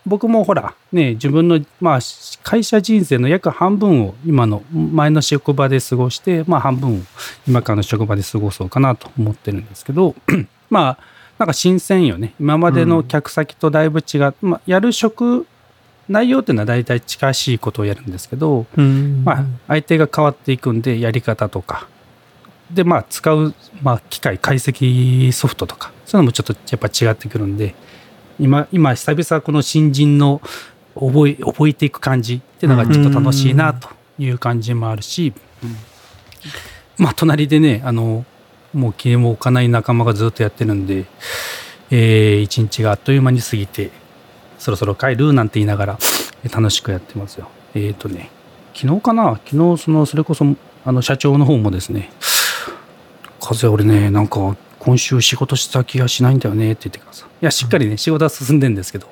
[0.05, 1.99] 僕もほら、ね、自分の、まあ、
[2.43, 7.01] 会社人生の約半分を今の前の職場で過ごして、まあ、半分を
[7.45, 10.15] 今からの職場で過ごそうかなと思ってるんですけど、
[10.71, 10.97] まあ、
[11.37, 12.35] なんか新鮮よね。
[12.39, 15.45] 今までの客先とだいぶ違う、まあ、やる職、
[16.07, 19.23] 内容っていうのは大体近しいことをやるんですけど、うん。
[19.25, 21.85] まあ、相手が変わっていくんで、やり方とか、
[22.71, 27.75] で、まあ、使う、まあ、機械、解析ソフトとか、そういうのもちょっとやっぱ違ってくるんで、
[28.39, 30.41] 今、今、久々この新人の
[30.95, 35.33] 覚え、覚えていく感じっていうのがちょっと楽しいなという感じもあるし、
[36.97, 38.25] まあ、隣でね、あの、
[38.73, 41.05] もう気も置かない仲間がずっとやってるんで、
[41.89, 43.91] えー一日があっという間に過ぎて、
[44.59, 45.97] そろそろ帰るなんて言いながら
[46.43, 47.49] え楽しくやってますよ。
[47.73, 48.29] えっ、ー、とね、
[48.73, 49.39] 昨日かな？
[49.45, 50.45] 昨日、その、それこそ、
[50.85, 52.11] あの、社長の方もですね、
[53.39, 57.29] 風俺ね、なんか、今週仕事した気がしないんだよねって言ってください。
[57.29, 59.07] いや、しっかりね、仕事は進んでんですけど、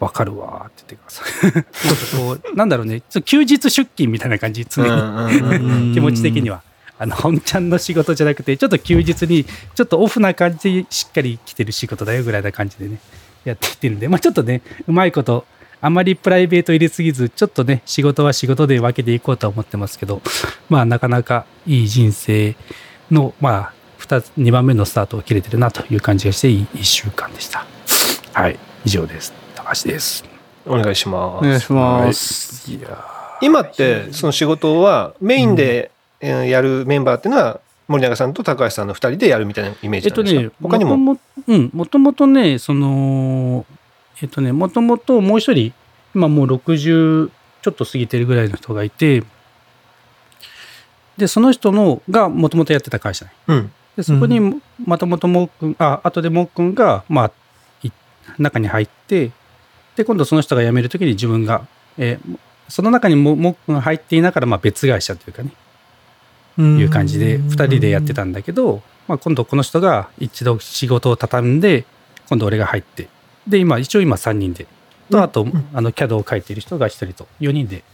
[0.00, 1.52] わかるわーって言ってください。
[1.52, 4.90] ちょっとこう、なんだろうね、休日出勤みたいな感じ、常に。
[4.90, 6.62] うん気持ち的には。
[6.98, 12.98] あの、本ちゃんの仕事じゃなくて、ちょっと休日に、ちょっとオフな感じでしっかり来てる仕事だよぐらいな感じでね、
[13.44, 15.44] やってきてるんで、まあちょっとね、うまいこと、
[15.80, 20.22] あまりプライベート入れすぎず、ちょっとね、仕事は仕事で分けていこうとは思ってますけど、
[20.68, 22.56] まあなかなかいい人生
[23.10, 23.72] の、まあ、
[24.04, 27.64] 二つ、2番目のスタートを切れてるなという感じがして、いい1週間でした。
[28.34, 29.32] はい、以上です。
[29.54, 30.26] 高橋です。
[30.66, 31.46] お願いします。
[31.46, 32.70] お願いします。
[32.70, 33.02] いや
[33.40, 35.90] 今って、その仕事はメインで
[36.20, 40.96] えーやるメンバーっていうのは、森永さんと高橋さんの2人でやるみたいなイメージなんですか、えっとね、他にも？
[40.98, 43.64] もともうん、もともとね、その、
[44.20, 45.72] えっとね、もともともう一人、
[46.14, 47.30] 今もう60
[47.62, 49.24] ちょっと過ぎてるぐらいの人がいて、
[51.16, 53.32] で、その人のがもともとやってた会社ね。
[53.46, 53.72] うん。
[53.96, 54.40] で、そこに
[54.84, 57.30] まともともっくん、あ、後でもっくんが、まあ、
[57.82, 57.90] い
[58.38, 59.30] 中に入って、
[59.96, 61.66] で、今度その人が辞めるときに自分が、
[61.98, 62.38] えー
[62.68, 65.52] その中にももっくんが入っていながら、まあ別会社というかね、
[66.58, 71.84] いう感じで、二人でやってたんだけど、まあ今度この人が一度仕事を畳んで、
[72.28, 73.08] 今度俺が入って、
[73.46, 74.66] で、今、一応今3人で、
[75.10, 77.84] と、あと、あの、CAD を書いている人が一人と、4人で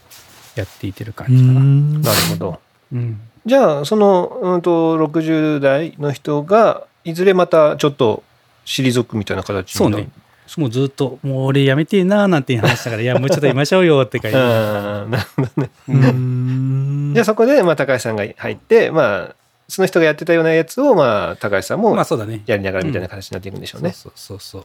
[0.55, 1.61] やっていてる感じかな。
[1.61, 2.61] なるほど。
[2.93, 3.21] うん。
[3.47, 8.23] じゃあ、その、うんと、60代の人が、いずれまたちょっと
[8.67, 10.05] 退くみたいな形になる？
[10.05, 10.65] そうね。
[10.65, 14.43] もうずっと、もう俺辞めてえなーなんて話したから、いや、もうちょっといましょうよって感じで。
[14.43, 15.71] うんなるほどね。
[15.89, 19.35] うんじゃあそこで、まあ、高橋さんが入って、まあ、
[19.69, 22.43] その人がやってたようなやつを、まあ、高橋さんもまあそうだね。
[22.47, 23.93] やりながらみたいな形になっていくんでしょうね。
[23.93, 24.65] そうそうそう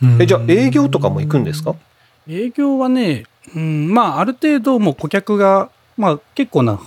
[0.00, 0.22] そう。
[0.22, 1.74] え、じゃあ営業とかも行くんですか？
[2.28, 6.80] 営業はね、うん、まあある程度もう顧客が、まあ結構な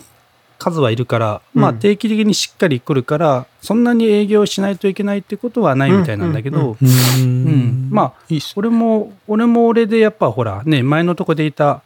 [0.58, 6.88] 数はいるから、まあうん定期的にしっかり来るから、そんなに営業しないといけないってことはないみたいなんだけど、うん。
[7.22, 7.88] うん。
[7.92, 8.14] まあ
[8.56, 11.82] 俺も、俺も俺でやっぱほら、ね、前のとこでいた、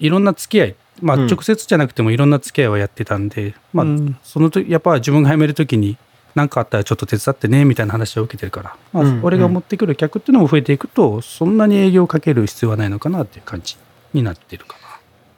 [0.00, 1.26] いろんな付き合い、まあうん。
[1.26, 4.16] 直接じゃなくてもいろんな付き合いをやってたんで、まあうん。
[4.22, 5.96] その時、やっぱ自分が辞めるときに、
[6.34, 9.20] 何かあったらちょっと手伝ってね、みたいな話を受けてるから、まあうん。
[9.22, 13.76] 俺が持ってくる客っていうのも増えていくと、そんなに営業をかける必要はないのかなっていう感じ
[14.14, 14.76] になってるか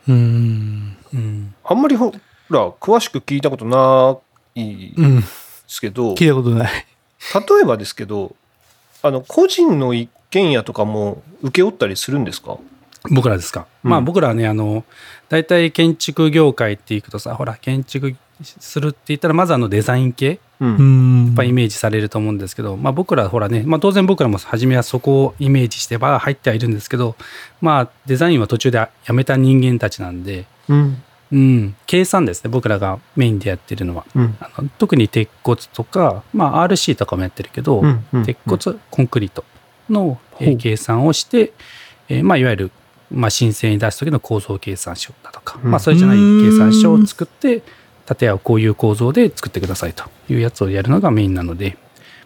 [0.09, 0.97] うんな。
[1.15, 1.55] うん。
[1.65, 2.13] あんまりほ
[2.51, 4.19] ら、詳しく聞いたことな
[4.55, 5.25] いでうん
[5.67, 8.35] すけど、聞いたことない例えばですけど、
[9.03, 12.59] あの、個人の一軒家とかも請け負ったりするんですか？
[13.11, 13.67] 僕らですか？
[13.85, 14.85] うんまあ僕らはね、あの、
[15.29, 21.27] 大体建築業界っていくとさ、ほら、建築するって言ったら、まずあのデザイン系、うん。
[21.27, 27.17] やっぱイメージされると思うんですけど、まあ、僕らほらね、まあ、当然僕らも初めはそこをイメージしてば入ってはいるんですけど、
[27.61, 31.03] まあ、デザインは途中でやめた人間たちなんで、うん。
[31.33, 34.37] うん、計算ですね僕らがメインでやってるのはうん。
[34.41, 39.45] あの特に鉄骨とか、まあ、RC とかもやってるけど、うんうん鉄骨コンクリート
[39.91, 41.53] の、え計算をして、
[42.09, 42.71] えーまあ、いわゆる、
[43.11, 47.63] まあ、申請に出す時の構造計算書だとか、うんまあ、それじゃない計算書を作って
[48.07, 51.77] 建屋をこういう構造で作ってくださいというやつをやるのがメインなので、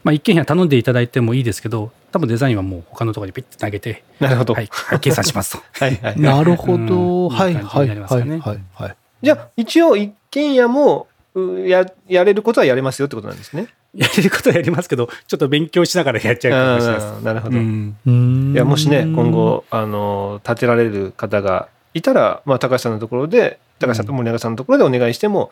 [0.04, 4.54] まあ、一軒家頼んでいただいてもいいですけど多分デザインはもう他のところにピッて投げて、なるほど。
[4.54, 5.62] はい、はい計算しますと。
[5.84, 6.20] はいはい。
[6.20, 7.28] なるほうんど。
[7.28, 8.96] はいはいはい。
[9.22, 13.68] じゃあ、一応一軒家も、うや、やれることはやれますよってことなんですね？
[13.94, 17.58] やれることはやりますけどちょっと勉強しながらやっちゃうかもしれないなるほど。
[17.58, 25.50] うんうんいや、もしね、今後、あの、建てられる方がいたら、まあ、高橋さんのところで、高橋さんと森永さんのところでお願いしても、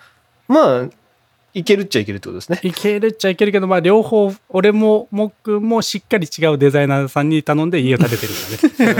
[0.48, 0.88] まあ、
[1.56, 2.60] いけるっちゃいけるってことですね。
[2.62, 8.94] いけるっちゃいけるけど、まあ、両方、俺も、もっくんもしっかり違うデザイナーさんに頼んで家を建ててる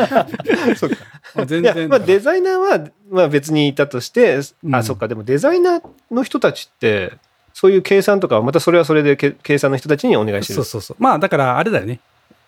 [0.00, 0.74] からね。
[0.74, 0.96] そうか。
[1.44, 1.88] 全然。
[1.90, 7.12] まあ、デザイナーは、まあ、別にいたとして、うんあ、そっか、でもデザイナーの人たちって、
[7.52, 10.56] そういう計算とかは、またそれはそれでけ計算の人たちにお願いしてる。
[10.56, 10.96] そうそうそう。
[10.98, 12.00] まあ、だから、あれだよね。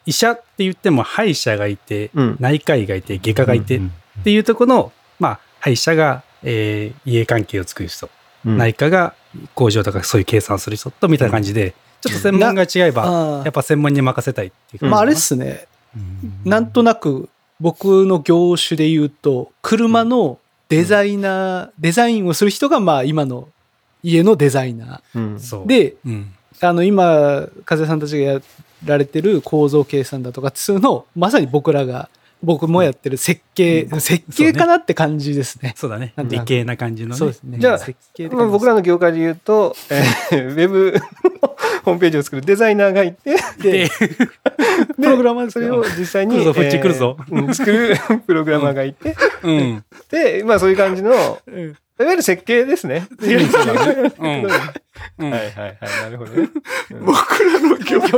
[0.07, 8.13] 医者って言っても、歯医者がいて、うん内科医がいて、外科がいて、うんっていうところの、まあ、歯医者が、えー家関係を作る人、うん
[8.45, 9.15] 内科が
[9.55, 14.87] 工場とかそういう計算をする人と、みたいな感じで、ちょっと専門が違えば、やっぱ専門に任せたいっていうか。
[14.87, 15.67] うんまああれっすね。
[15.97, 16.51] うん。
[16.51, 17.29] なんとなく
[17.61, 20.39] 僕の業種で言うと、車の
[20.69, 23.49] デザイナー、デザインをする人がまあ今の
[24.03, 25.01] 家のデザイナ。
[25.15, 25.67] ー。
[25.67, 28.41] で、うん、あの今、風さんたちがや
[28.85, 32.09] られてる構造計算だとかっつうのをまさに僕らが、
[32.45, 35.75] 僕もやってる設計、うん設計かなって感じですね。
[35.77, 36.13] そうだね。
[36.17, 37.17] 理系な感じのね。
[37.17, 37.59] そうですね。
[37.59, 37.79] じゃあ
[38.35, 40.93] まあ、僕らの業界で言うと、えー ウェブ
[41.43, 41.49] の
[41.85, 43.91] ホームページを作るデザイナーがいて、で、
[44.97, 49.85] プログラマーそれよを実際に、来るぞフッチ来るぞえーうん作る プログラマーがいて、うん。
[50.11, 51.51] で、まあそういう感じの、いわう
[52.07, 53.07] んゆる設計ですね。
[53.21, 53.45] うんはい
[55.19, 56.49] うんはいはい、なるほどね。
[56.91, 58.11] うん僕らの業界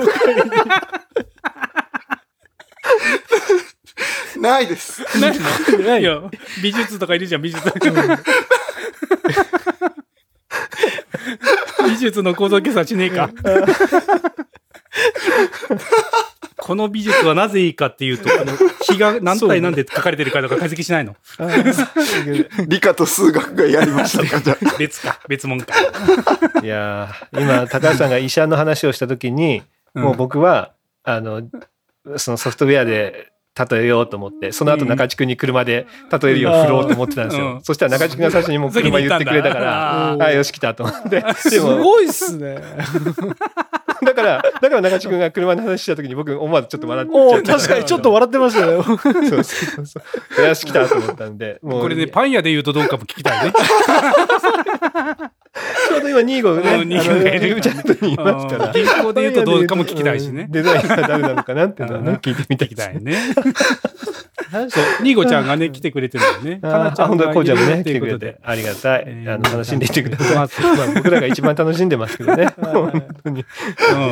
[4.40, 5.02] ないです。
[5.18, 5.98] ないの？
[5.98, 6.20] いや、
[6.62, 7.62] 美術とかいるじゃん、美術。
[11.88, 13.30] 美術の構造計算しねえか。
[16.58, 21.14] この美術はなぜいいかっていうと、 この比が何対何で書かれてるかとか解析しないの？
[22.66, 24.56] 理科と数学がやりましたか？
[24.78, 25.74] 別か、別物か。
[26.62, 29.62] いやー今、高橋さんが医者の話をしたときに、
[29.94, 30.72] もう僕は、
[31.04, 31.42] あの、
[32.16, 33.28] そのソフトウェアで
[33.58, 37.54] 例えようと思って、その後中地君に車で例えるよう振ろうと思ってたんですよ。
[37.54, 41.20] うんそしたら中地君が最初にもう車言ってくれたから、あよし来たと思って。
[41.20, 42.58] で すも、ごいっすね。
[44.04, 47.54] だから、だから中地君が車の話した時に僕思わずちょっと笑っちゃおーった。
[47.56, 48.82] 確かにちょっと笑ってましたよ。
[48.82, 50.00] そうそうそうそ
[50.42, 50.46] う。
[50.46, 51.58] よし、来たと思ったんで。
[51.62, 53.52] も うこれね、パン屋で言うとどうかも聞きたいね。
[55.88, 58.72] ちょうど今、ニーゴがね、うんニーゴがいるあのチャットにいますから。
[58.72, 60.50] 銀行で言うとどうかも聞きたいしねうん。
[60.50, 62.92] デザインが誰なのかなっていうのはね、聞いてみたいですね。
[62.92, 63.16] たいね。
[64.70, 66.58] そう、ニーゴちゃんがね、来てくれてるよね。
[66.62, 68.18] あかなちゃあ、本当だ、んがこうちゃんもね、来てくれ。
[68.18, 69.04] てありがたい。
[69.06, 70.48] えーあの、楽しんでいってください。
[70.94, 72.46] 僕らが一番楽しんでますけどね。
[72.60, 73.44] 本当に。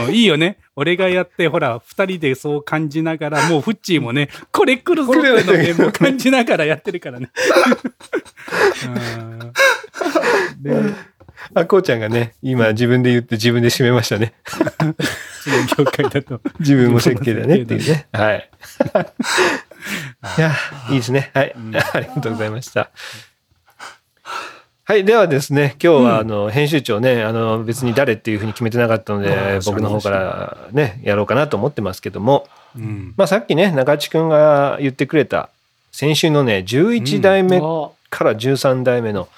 [0.07, 0.59] うん、いいよね。
[0.77, 7.31] 俺がやって、ほら、二人でそう感じながら、もうフッチーもね、これ来るぞってのをね、もう感じながらやってるからね。
[9.19, 9.53] うん
[10.61, 10.73] で
[11.55, 14.35] あ、こうちゃんがね、今自分で言って自分で締めましたね。
[14.49, 16.41] その業界だと。
[16.61, 18.07] 自分も設計だねっていうね。
[18.13, 18.51] はい。
[20.39, 20.53] いや、
[20.91, 21.31] いいですね。
[21.35, 21.55] はい。
[21.59, 22.91] んありがとうございました。
[24.87, 25.05] はい。
[25.05, 33.15] ではですね、今日は、あの、編集長ね、あの、別に誰っていうふうに決めてなかったので、僕の方からね、やろうかなと思ってますけども、うん。
[33.17, 35.49] まあ、さっきね、中地君が言ってくれた、
[35.91, 39.29] 先週のね、11代目から13代目の、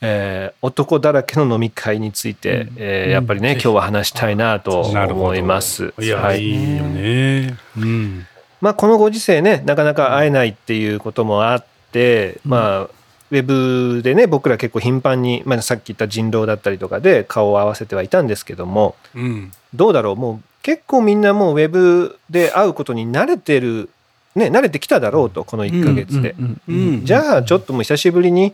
[0.00, 5.92] えー男だらけの飲み会について、えーやっぱりね、うん今日は話したいなと思います。
[5.98, 7.56] いや、はいい、いよね。
[7.76, 8.26] うん。
[8.60, 19.52] まあ、このご時世ねなかなか会えないっていうこともあって、まあウェブでね僕ら結構頻繁に、まあ、さっき言った人狼だったりとかで顔を合わせてはいたんですけどもうん。
[19.72, 20.16] どうだろう？
[20.16, 23.88] もう結構みんなもうウェブで会うことに慣れてる
[24.34, 26.34] ね慣れてきただろうとこの1ヶ月で。
[26.38, 27.04] うんううんん。
[27.06, 28.52] じゃあちょっともう久しぶりに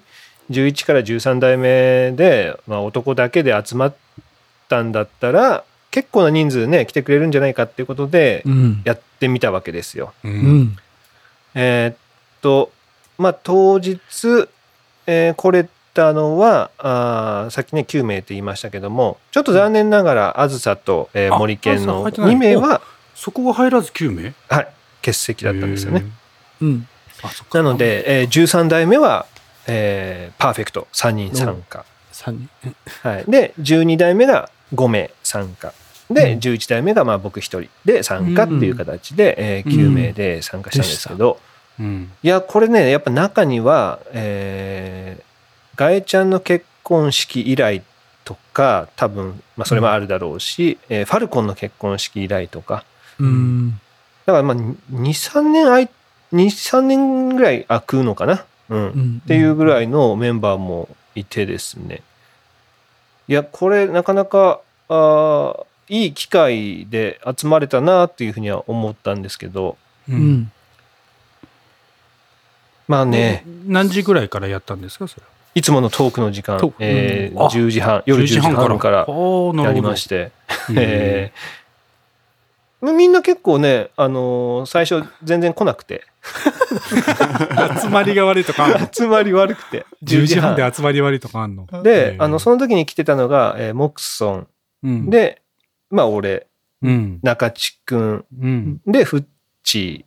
[0.50, 3.94] 11から13代目で、まあ、男だけで集まっ
[4.68, 10.12] たんだったら結構な人数ね来てくれるんじゃないかっていうことでうんやってみたわけですよ。
[10.24, 10.28] う。
[10.28, 10.76] うんん
[11.54, 11.96] えーっ
[12.42, 12.70] と
[13.18, 13.98] まあ当日、
[15.06, 22.82] えー来れたのはあーさっきね9名って言いましたけどもちょっと残念ながらあずさと、えーあ森健のあずさ入ってない2名は、
[23.14, 24.34] そこは入らず9名？
[24.50, 24.68] はい、
[25.00, 26.04] 欠席だったんですよね。
[26.60, 26.88] うん。
[27.54, 29.24] なので、えー13代目は、
[29.66, 30.86] えーパーフェクト。
[30.92, 31.84] 3人参加。
[32.12, 32.76] 三人。
[33.02, 35.72] はい、で12代目が5名参加。
[36.10, 36.38] で、うん。
[36.38, 41.40] 11代目がまあ僕1人で参加っていう形で、えー9名で参加したんですけど、
[41.78, 42.12] うん。
[42.22, 47.82] いやこれねやっぱ中には、えー、ガエちゃんの結婚式以来
[48.24, 52.84] とか多分、まあ、それもあるだろうし、えーファルコンの結婚式以来とか。
[53.18, 53.80] うん。
[54.26, 54.56] だからまあ
[54.92, 55.88] 23年あい
[56.32, 58.78] 23年ぐらい空くのかな、うん。
[58.78, 59.22] うん。
[59.24, 62.02] っていうぐらいのメンバーもいてですね。
[63.28, 69.76] いやこれなかなかあーいい機会で集まれたなっていうふうには思ったんですけど。
[70.08, 70.12] う。
[70.12, 70.32] うん。
[70.34, 70.52] ん
[72.88, 75.22] まあね、何時ぐらいからやったんですか、それ。
[75.56, 76.56] いつものトークの時間。
[76.78, 77.42] えーうん。
[77.46, 78.98] あ10時半夜10時半から。
[78.98, 80.32] やりまして、
[80.68, 80.76] うん。
[80.78, 82.92] えー。
[82.92, 86.04] みんな結構ね、あのー最初全然来なくて
[87.80, 88.88] 集まりが悪いとかあんの？
[88.92, 89.86] 集まり悪くて。
[90.04, 91.66] 10時半で集まり悪いとかあんの？
[91.82, 94.46] で、あのその時に来てたのが、えーモクソン。
[94.82, 95.42] うん、で、
[95.90, 96.46] まあ俺。
[96.82, 97.20] うん。
[97.22, 98.24] 中地君。
[98.40, 98.80] うん。
[98.86, 99.24] でフッ
[99.62, 100.04] チ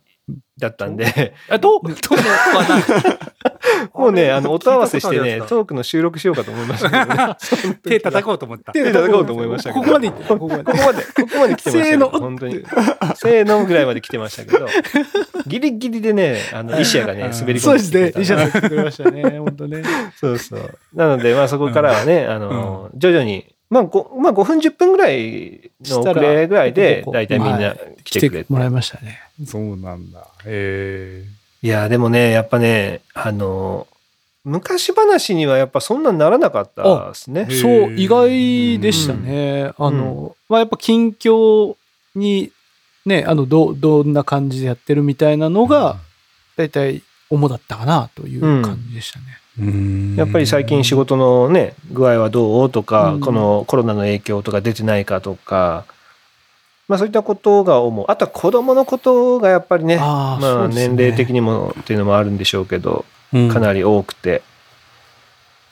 [0.58, 1.34] だったんで。
[1.48, 3.58] あ、どう、 どうは
[3.94, 7.14] もうねあの音合わせしてねトークの収録しようかと思いましたけどね。
[7.16, 7.36] な
[7.82, 8.72] 手叩こうと思った。
[8.72, 9.80] 手叩こうと思いましたけど。
[9.80, 10.64] ここまで行ってここまで。
[10.64, 12.08] ここまで、ここまで来てましたけど、せーの。
[12.08, 12.64] 本当に。
[13.16, 14.66] せーのぐらいまで来てましたけど、
[15.46, 18.22] ギリギリでね、あの、石谷がね、 滑り込んできそうですね。
[18.22, 19.22] 医者さん来てくれましたね。
[19.38, 19.82] 本当ね。
[20.18, 20.78] そうそう。
[20.94, 27.74] なので、まあそこからはね、あの、徐々に、まあ 5, まあ5分10分ぐらいの遅れぐらいで、だいたいみんな
[28.04, 28.52] 来てくれて。
[28.52, 29.20] もらいましたね。
[29.46, 30.26] そうなんだ。
[30.44, 31.24] へ
[31.62, 33.86] いや、でもね、やっぱね、あの、
[34.44, 37.46] 昔話にはやっぱそんなにならなかったですね。
[37.50, 41.76] そう意外でしたね、あの、まあ、やっぱ近況
[42.14, 42.50] に
[43.04, 45.96] ねあのどどんな感じでやってるみたいなのが
[46.56, 49.24] 大体主だったかなという感じでしたね、
[49.58, 49.62] え。
[49.62, 50.16] うん。
[50.16, 53.20] やっぱり最近仕事のね具合はどうとか、うん。
[53.20, 55.84] このコロナの影響とか出てないかとか、
[56.90, 63.48] まあ、そういったことが思うあとは子供のことがやっぱりねまあ、年齢的にもっていうのもあるんでしょうけどうん。
[63.48, 64.42] かなり多くて、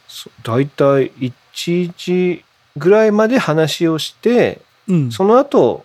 [0.06, 2.44] そ大体1時
[2.76, 5.10] ぐらいまで話をしてうん。
[5.10, 5.84] その後、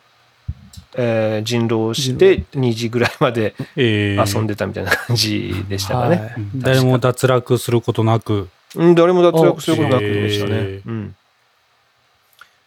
[0.95, 4.37] えー人狼をして2時ぐらいまでえー。
[4.37, 6.15] 遊んでたみたいな感じでしたかね。
[6.15, 6.33] はい。
[6.37, 8.49] うん誰も脱落することなく。
[8.75, 10.51] うん、誰も脱落することなくでしたね。
[10.53, 10.81] へー。
[10.85, 11.15] うん。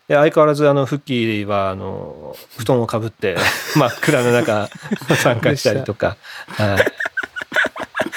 [0.09, 3.37] で相変わらずあのフッキーはあの布団をかぶって
[3.75, 4.69] 真っ暗の中
[5.23, 6.77] 参加したりとか、は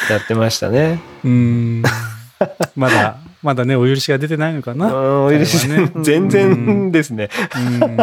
[0.10, 1.00] い、やってましたね。
[1.24, 1.84] うん。
[2.76, 4.88] まだ、まだね、お許しが出てないのかうな。
[4.88, 7.30] んお許しね 全然ですね。
[7.56, 7.98] うん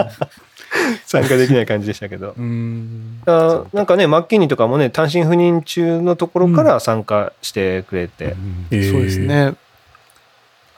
[1.06, 2.34] 参加できない感じでしたけど。
[2.36, 8.36] うんあなんかね、マッキーニとかもね、単身赴任中のところから参加してくれて、
[8.70, 9.18] そうです。
[9.20, 9.54] ね。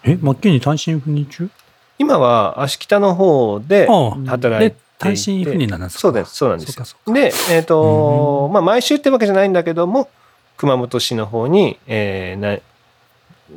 [0.05, 1.51] え、マッキーニ単身赴任中？
[1.99, 3.87] 今は足北の方で
[4.27, 6.01] 働いていて、単身赴任なんですか？
[6.01, 6.97] そうです、そうなんです。
[7.07, 10.09] で、えっ、と、まあ、毎週ってわけじゃないんだけども、
[10.57, 12.59] 熊本市の方に、えーな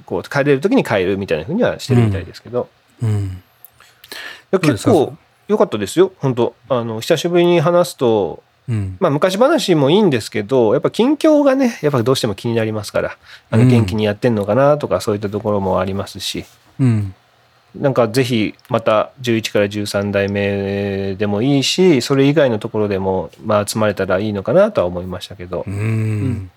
[0.06, 2.70] こう、帰れる時に帰るみたいなふうにはしてるみたいですけど、
[3.02, 3.42] うん。
[4.52, 4.92] うですか？
[4.92, 5.18] 結構
[5.48, 8.98] 良かったですよ、本当あの、久しぶりに話すと、うん。
[9.00, 13.18] まあ、昔話もいいんですけど、やっぱ近況がね、やっぱどうしても気になりますから、
[13.50, 13.70] あのうん。
[13.70, 16.46] 元気にやってんのかなとか、そういったところもありますし、
[16.80, 17.14] うん。
[17.76, 25.70] なんかぜひまた11から13代目でもいいし、それ以外のところでも、まあ、集まれたらいいのかなとは思いましたけどう。
[25.70, 26.52] ん。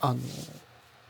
[0.00, 0.20] あの、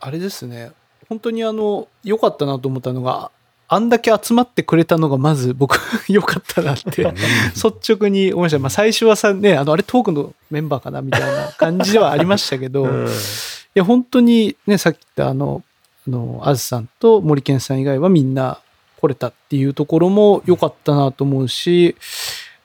[0.00, 0.72] あれですね。
[1.08, 3.30] 本当にあの、良かったなと思ったのが、
[3.70, 5.78] あんだけ集まってくれたのがまず僕
[6.08, 7.12] 良かったなって
[7.54, 8.58] 率直に思いました。
[8.58, 15.62] まあ最初はさ、ね、あの、あれトークのメンバーかなみたいな感じではありましたけど、うんいや、本当にね、さっき言ったあの、
[16.06, 18.58] あの、あずさんと森健さん以外はみんな
[19.00, 21.96] 来れたっていうところも良かったなと思うし、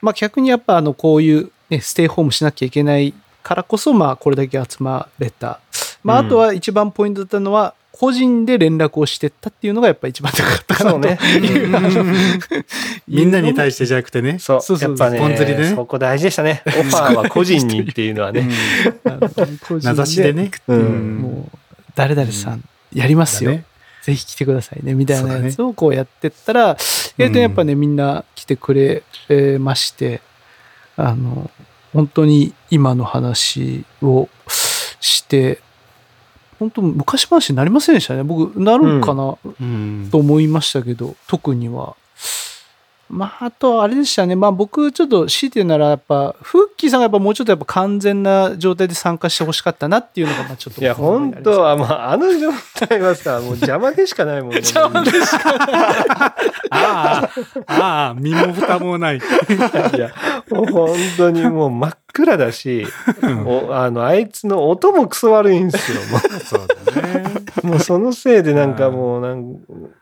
[0.01, 3.13] まあ逆にやっぱあの、こういうね、ステイホームしなきゃいけない
[3.43, 5.59] からこそ、まあこれだけ集まれた。
[6.03, 10.99] まああとは一番ポイントだったのは、個人で連絡をしてったっていうのがやっぱ一番高かったかなと。
[10.99, 11.19] ね。
[13.07, 14.39] みんなに対してじゃなくてね。
[14.39, 14.61] そう。
[14.61, 16.63] そうそうやっぱねスポン釣りでねそこ大事でしたね。
[16.65, 18.49] オファーは個人にっていうのはね。
[19.83, 20.49] 名指しでね。
[20.67, 21.57] うんもう、
[21.93, 22.63] 誰々さん
[22.93, 23.51] やりますよ。
[23.51, 23.63] だね
[24.03, 26.77] ぜひ来てくださいね、みたいなやつをこうやってったら、
[27.17, 30.21] 意外とやっぱね、みんな来てくれえーまして、
[30.97, 31.49] あの、
[31.93, 34.27] 本当に今の話を
[34.99, 35.61] して、
[36.59, 38.23] 本当昔話になりませんでしたね。
[38.23, 41.95] 僕、なるんかなうんと思いましたけど、特には。
[43.13, 44.35] まあ、あとはあれでしたね。
[44.35, 50.81] まあ僕、ちょっと強いて言うなら、やっぱ、フッキーさんがやっぱもうちょっとやっぱ完全な状態で参加してほしかったなっていうのが、まあちょっと。
[50.81, 52.49] いや、本当は、まあ、あの状
[52.87, 54.57] 態はさ、もう邪魔でしかないもんね。
[54.57, 55.15] 邪魔でし
[56.71, 57.29] ああ、
[57.67, 59.17] ああ、身も蓋もない。
[59.17, 59.19] い
[59.99, 60.11] や、
[60.49, 62.87] もう本当にもう真っ暗だし、
[63.45, 65.99] おあの、あいつの音もクソ悪いんですよ。
[66.11, 67.42] もそうだね。
[67.63, 69.53] う もうそのせいでなんかもう、なん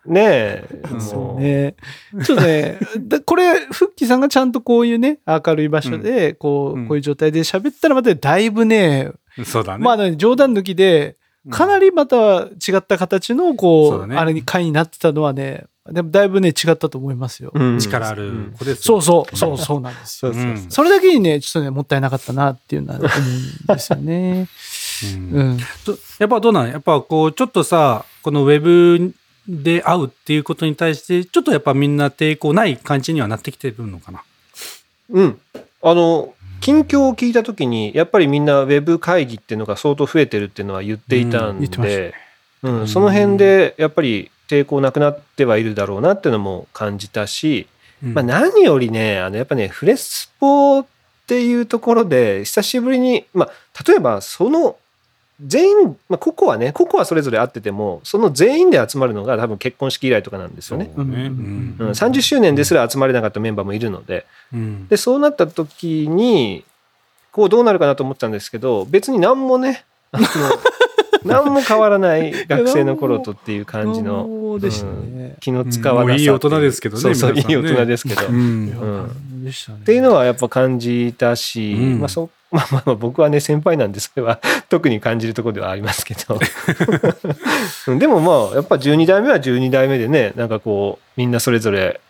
[0.06, 1.38] ねえ、そもう。
[1.38, 1.76] うね。
[2.24, 9.12] ちょっとね、 だこれ、フッキーさんがちゃんとこういうね、明るい場所で、こう、うんこういう状態で喋ったらまただいぶね、
[9.46, 9.84] そうだね。
[9.84, 11.16] まあね、冗談抜きで、
[11.50, 17.52] かなりまた違った形の、こう、そうだねあれに回になってたのはね、でもだいぶね、違ったと思いますよ。
[17.56, 19.02] うん力ある子ですよ。
[19.02, 20.34] そうそう、そうそうなんですよ。
[20.34, 20.66] そうそうそう。
[20.70, 24.48] それだけにね、ちょっとね、もったいなかったなっていうのは思うんですよね。
[25.08, 25.58] うん。
[26.20, 26.70] やっぱどうなん？
[26.70, 29.14] やっぱこう、ちょっとさ、このウェブ
[29.48, 34.24] で会うっていうことに対して、ちょっとやっぱみんな抵抗ない感じにはなってきてるのかな？
[35.10, 35.40] うん。
[35.82, 41.62] あの、近況を聞いたときに、やっぱりみんなウェブ会議っていうのが相当増えてるっていうのは言っていたうん。
[41.62, 42.14] で、
[42.62, 47.68] うん、その辺でやっぱり抵抗なくなってはいるだろうなっていうのも感じたし、
[48.04, 48.14] うん。
[48.14, 50.86] まあ何よりね、あのやっぱね、フレスポっ
[51.26, 53.52] ていうところで、久しぶりに、まあ、
[53.88, 54.76] 例えばその
[55.44, 60.92] 全員、まあ、個々はね、個々はそれぞれ会ってても、その全員で集まるのが多分結婚式以来とかなんですよね。
[60.96, 61.14] そうね。
[61.16, 66.64] うんうん、30周年ですら集まれなかったメンバーもいるので、うんで、そうなった時に、
[67.32, 70.28] こうどうなるかなと思ってたんですけど、別に何もね、あの
[71.24, 75.36] 何も変わらない学生の頃とっていう感じの、そうでしたね。
[75.40, 78.28] 気の使わなさもういい大人ですけどねそうそう、いい大人ですけど。
[78.28, 79.44] うっん。
[79.44, 79.80] でしたね。
[79.86, 82.00] ていうのはやっぱ感じたし、うん。
[82.00, 86.38] まあそ まあまあまあ僕はね先輩なんでそれは 特に感じるところではありますけど。
[87.88, 92.02] う んでもまあやっぱ12代目は12代目でねなんかこうみんなそれぞれ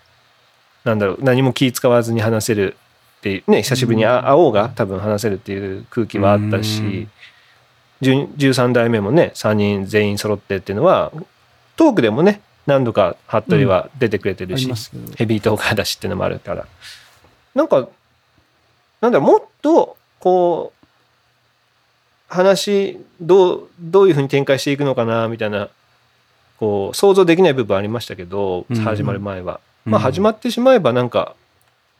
[0.84, 2.76] なんだろう何も気使わずに話せる
[3.20, 7.08] っていうね久しぶりにあ会おうが多分話せるっていう空気はあったし、10
[8.02, 11.12] 13代目もね3人全員揃ってっていうのは
[11.76, 15.14] トークでもね何度か服部は出てくれてるし、ありますけど。
[15.16, 16.66] ヘビートーカーだしっていうのもあるから。
[17.56, 17.88] なんか
[19.02, 20.88] なんだろうもっとこう
[22.28, 25.70] 話どうどういうふうに展開していくのかなみたいな
[26.60, 31.36] こう想像できない部分ありましたけど、うん始まる前は、まあ始まってしまえばなんか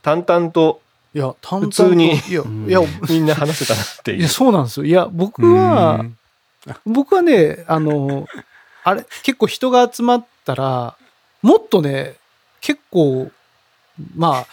[0.04, 0.82] 淡々と
[1.14, 2.16] いや、普通に。
[2.30, 2.70] いや、うん。
[2.70, 4.20] いや、みんな話せたなっていう。
[4.20, 4.86] いや、そうなんですよ。
[4.86, 6.06] いや、僕は、
[6.86, 8.26] 僕はね、あの、
[8.84, 10.96] あれ、結構人が集まったら、
[11.42, 12.16] もっとね、
[12.62, 13.30] 結構、
[14.16, 14.48] まあ、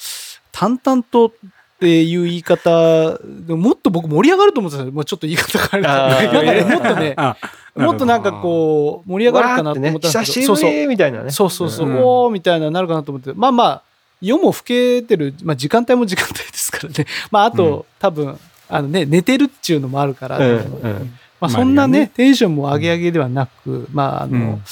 [0.53, 1.31] 淡々とっ
[1.79, 4.95] ていう言い方、でももっと僕盛り上がると思ってたんですよ。
[4.97, 6.69] もうちょっと言い方がああーれだけど。
[6.69, 7.37] なんかね、もっとね、あ
[7.77, 10.87] もっとなんかこう、盛り上がるかなと思ったんですけど、ね。
[10.89, 11.31] みたいなね。
[11.31, 11.97] そうそうそう、うん。
[11.99, 13.83] おーみたいななるかなと思って、まあまあ、
[14.21, 17.07] 夜も更けてる、まあ、時間帯も時間帯ですからね。
[17.31, 18.39] まあ、あと、多分、
[18.69, 20.55] あのね、寝てるっていうのもあるから、うんう
[20.89, 24.63] んまあ、そんなね、ねテンションも上げ上げではなく、まあ、あの、うん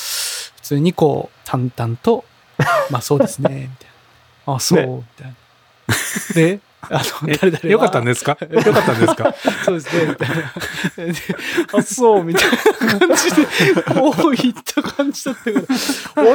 [0.56, 2.24] 普通にこう、淡々と、
[2.90, 3.88] まあ、そうですね、みたい
[4.48, 4.54] な。
[4.56, 6.34] あ、そう、ねみたいな。
[6.34, 6.60] で、
[6.90, 8.36] あの、え誰よかったんですか？
[8.50, 9.34] よかったんですか？
[9.64, 10.34] そうですね、みたいな。
[10.36, 11.14] で
[11.72, 15.64] あ、そう、みたいな感じで、こういった感じだったから、
[16.16, 16.34] あ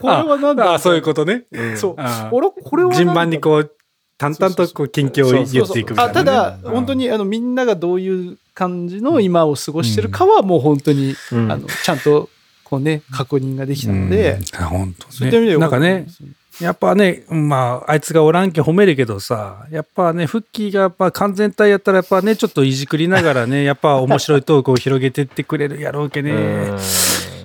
[0.00, 0.70] これはなんだ？
[0.70, 1.44] ああ、そういうことね。
[1.52, 1.76] うん。
[1.78, 1.94] そう。
[1.98, 2.40] ああ。
[2.40, 3.72] ら、これは順番にこう、
[4.18, 6.20] 淡々とこう近況を言っていくみたいなね。
[6.20, 6.70] あただ、うん。
[6.72, 11.50] 本当にあのみんながどういう感じの今を過ごしてるかはもう本当に、うん。
[11.50, 12.28] あのちゃんと
[12.64, 15.54] こうね確認ができたので、うん、本当そういった意味でね。
[15.56, 16.06] はなんかね、
[16.60, 26.72] やっぱね、まあ、あいつがおらんけ褒めるけどさ、やっぱね、フッキーがやっぱ完全体やったらやっぱね、ちょっといじくりながらね、 やっぱ面白いトークを広げてってくれるやろうけね。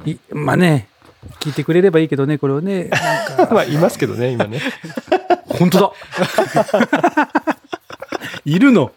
[0.05, 0.89] いまあね、
[1.39, 2.89] 聞いてくれればいいけどね、これをね。
[3.51, 4.59] まあ、いますけどね、今ね。
[5.47, 5.91] 本当だ
[8.43, 8.91] いるの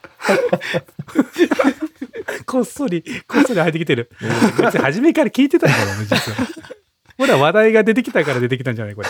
[2.45, 4.11] こっそり、こっそり入ってきてる。
[4.57, 6.39] こいつ初めから聞いてたからね、実は。
[7.17, 9.09] ほら、話題が出てきたから出てきたんじゃないこれ。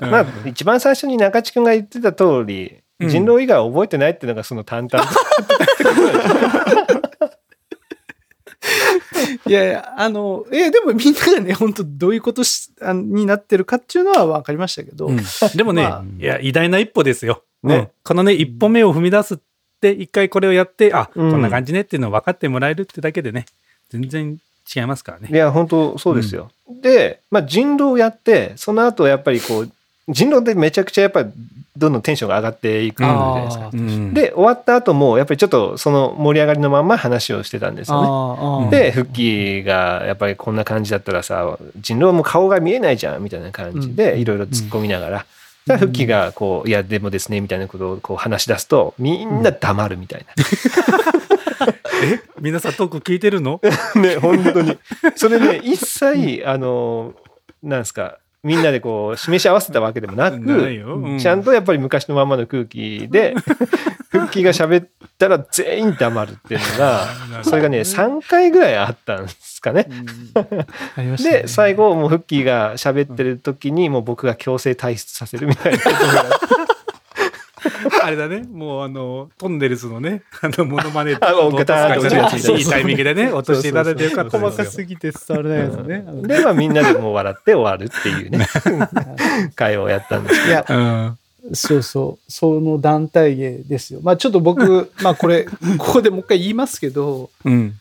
[0.00, 3.08] うんまあ、一番最初に中地君が言ってた通り、うん。
[3.08, 5.14] 人狼以外は覚えてないっていうのがその淡々と。
[9.46, 15.18] いやいやあのえでもみんながね本当どういうことしあになってるかっていうのは分かりましたけど、うん。
[15.54, 16.04] でもね、まあ。
[16.18, 17.44] いや、偉大な一歩ですよ。
[17.62, 17.76] ね。
[17.76, 17.88] うん。
[18.02, 19.38] このね、一歩目を踏み出すっ
[19.80, 21.30] て、一回これをやって、あ、うん。
[21.30, 23.46] こんな感じねっていうのを分かってもらえるってだけでね、
[23.88, 24.38] 全然
[24.74, 25.28] 違いますからね。
[25.30, 26.50] いや、本当そうですよ。
[26.82, 29.70] で、まあ、人狼をやって、その後やっぱりこう、
[30.08, 31.30] 人狼でめちゃくちゃやっぱり
[31.76, 33.64] どんどんテンションが上がっていくじゃないですか。
[33.66, 38.70] あうん、で、終わった後も、やっぱりちょっとその盛り上がりのまんま話をしてたんですよね。
[38.70, 45.26] で、フッキーがやっぱりこんな感じだったらさ、人狼も顔が見えないじゃんみたいな感じでいろいろ突っ込みながら、
[45.66, 50.32] じゃあフッキーがこう、いや、でもですね、みたいなことをこう話し出すと、みんな黙るみたいえ
[52.40, 53.60] 皆さんトーク聞いてるの？
[53.94, 54.00] な。
[54.02, 54.78] ね、本当に。
[55.14, 57.14] それね、一切、あの、
[57.62, 63.34] なんですか、みんなでこう、示し合わせたわけでもなく、ないようんちゃんとやっぱり昔のまんまの空気で、
[64.08, 64.88] フッキーが喋っ
[65.18, 67.08] たら全員黙るっていうのが、
[67.42, 69.88] それがね、3回ぐらいあったんですかね。
[70.94, 76.20] ありましたねで、最後、もうフッキーが喋ってる時に、もう僕が強制退出させるみたいなことが。
[76.20, 76.75] あ
[78.10, 84.50] れだね、もうあの、トンネルズのね、 あの、モノマネ あもうガターンとやいないいタイミングでね、落としていただいてよかったですよ。
[84.50, 86.04] 細かすぎて伝わらないやつね。
[86.22, 88.46] で、まあみんなでもう笑って終わるっていうね、
[89.54, 91.18] 会をやったんですけいや、うん。
[91.54, 94.00] そうそう、その団体芸ですよ。
[94.02, 95.44] まあちょっと僕、まあこれ、
[95.78, 97.74] ここでもう一回言いますけど、うん。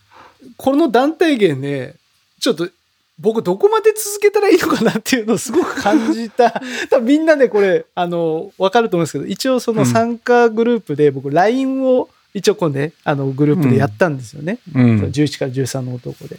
[0.58, 1.96] この団体芸ね、
[2.40, 2.70] ちょっと
[3.18, 6.62] 僕どこまで続けたらいいのかなっていうのをすごく感じた。
[6.90, 14.60] 多分みんなでこれ、あの、わかると思うんですけど、一応その参加グループで僕 LINE を一応こうね、あのグループでやったんですよね。
[14.74, 15.00] うん。
[15.04, 16.38] 11から13の男で。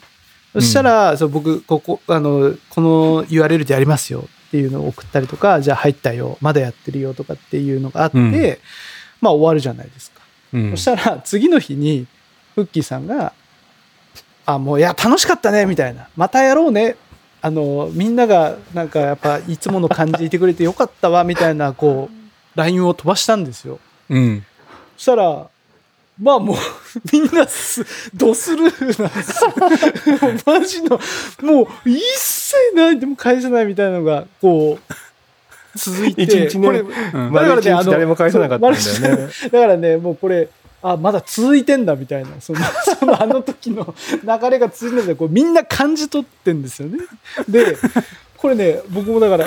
[0.52, 8.58] そしたら、そう僕、ここ、あの、この URL でやりますよっていうのを送ったりとか、じゃあ入ったよ、まだやってるよとかっていうのがあって、うん
[9.22, 10.20] まあ終わるじゃないですか。
[10.52, 12.06] うんそしたら、次の日に、
[12.54, 13.32] フッキーさんが、
[14.46, 16.08] あ、もう、いや、楽しかったね、みたいな。
[16.16, 16.96] またやろうね。
[17.42, 23.78] あの、みんなが、なんか、やっぱ、いつもの感じでいてくれてよかったわ、みたいな、こう、LINE を飛ばしたんですよ。
[24.08, 24.44] うん。
[24.96, 25.48] そしたら、
[26.20, 26.56] まあもう、
[27.12, 27.84] みんなす、
[28.14, 29.52] ドスルーなんですよ。
[30.46, 30.98] マジの、
[31.42, 39.28] もう一切ないでも返せないみたいなのが、こう、続いて、一日ねこれ、うんど、丸一日誰も返さなかったんだよね。
[39.52, 40.48] だからね、もうこれ、
[40.92, 42.60] あ、まだ続いてんだみたいな、その、
[42.98, 46.98] そのあの時の流れが続いてるんだこうみんな感じ取ってんですよね。
[47.48, 47.76] で、
[48.36, 49.46] これね、僕もだから、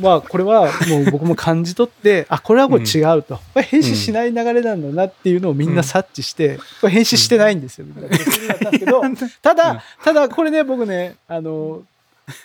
[0.00, 3.36] まあ、これはもう僕も感じ取って、あ、これはこれ違うと。
[3.36, 11.82] これ編集しない流れなんだなっていうのをみんな察知して、これ編集してないんですよ、みたいなことになったん ただ、ただこれね、僕ね、あの、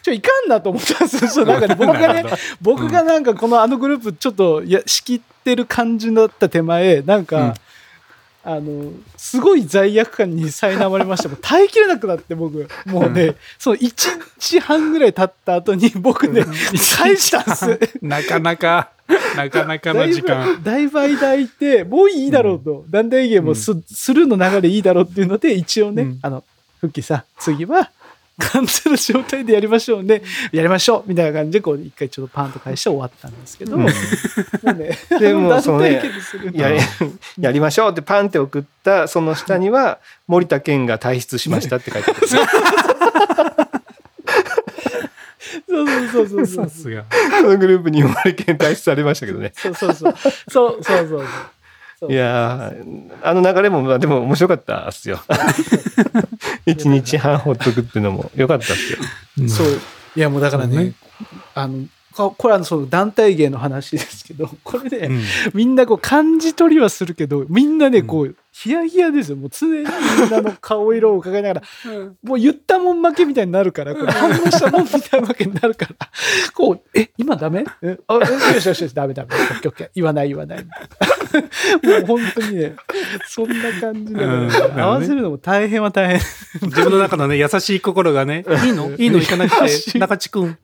[0.02, 1.46] ちょ、いかんなと思ったんですよ。
[1.48, 2.26] なんかね、僕がね
[2.62, 7.54] 僕がなんかこのあのグループちょっとや仕切ってる感じだった手前なんか、うん
[8.46, 12.68] あのすごい罪悪感に苛まれましたもう耐えきれなくなって僕。
[12.86, 13.90] もうね、その1
[14.38, 16.46] 日半ぐらい経った後に 僕ね、
[16.98, 17.98] 返したんです。
[18.04, 18.90] なかなか、
[19.38, 20.62] なかなかの時間。
[20.62, 26.20] だいぶ間空いてもういいだろうと、団体芸もす,、スルーの流れいいだろうっていうので一応ね、うん。
[26.22, 26.44] あの
[26.82, 27.92] 復帰さん次は
[28.40, 30.24] 完全な状態でやりましょうね。
[30.52, 36.02] やりましょうみたいな感じでこう一回ちょっとパンと返して終わったんですけど、もうねでもそのね
[36.54, 36.80] やり
[37.40, 42.28] やりましょうってパンって送ったその下には森田健が退出しましたって書いてある。
[42.28, 42.38] そ
[45.68, 46.66] そうそうそうそう。
[46.66, 47.06] さすが。
[47.40, 49.52] そのグループに生まれ検体されましたけどね。
[49.56, 50.16] そうそうそう。
[50.50, 51.26] そうそうそうそう
[52.10, 55.20] いやーあの流れも、まあでも面白かったっすよ。
[56.66, 59.00] 一日半ほっとくっていうのも良かったっすよ。
[59.50, 59.80] そう
[60.16, 60.94] いやもうだからねね
[61.56, 61.86] あの
[62.16, 65.22] ここれはその団体芸の話ですけど これで、うん。
[65.54, 69.38] みんなこう感じ取りはするけどみんなねこうヒヤヒヤですよ。
[69.38, 69.86] もう常にみん
[70.30, 71.62] なの顔色を伺いながら
[72.24, 75.96] もう言ったもん負けみたいになるからこれ反応したもんみたいなわけになるから
[76.54, 77.66] こうえ今ダメ？
[77.82, 78.20] えあ
[78.52, 79.30] えよしよしよしダメダメ。
[79.34, 79.90] オッケーオッケー。
[79.96, 80.64] 言わない言わない。
[81.84, 82.76] もう本当にね
[83.28, 84.80] そんな感じだから、うん。
[84.80, 86.20] 合わせるのも大変は大変。
[86.62, 88.92] 自分の中のね、優しい心がね、いいの？
[88.98, 89.18] いいの？
[89.18, 89.56] 行かなく
[89.92, 90.56] て、中地君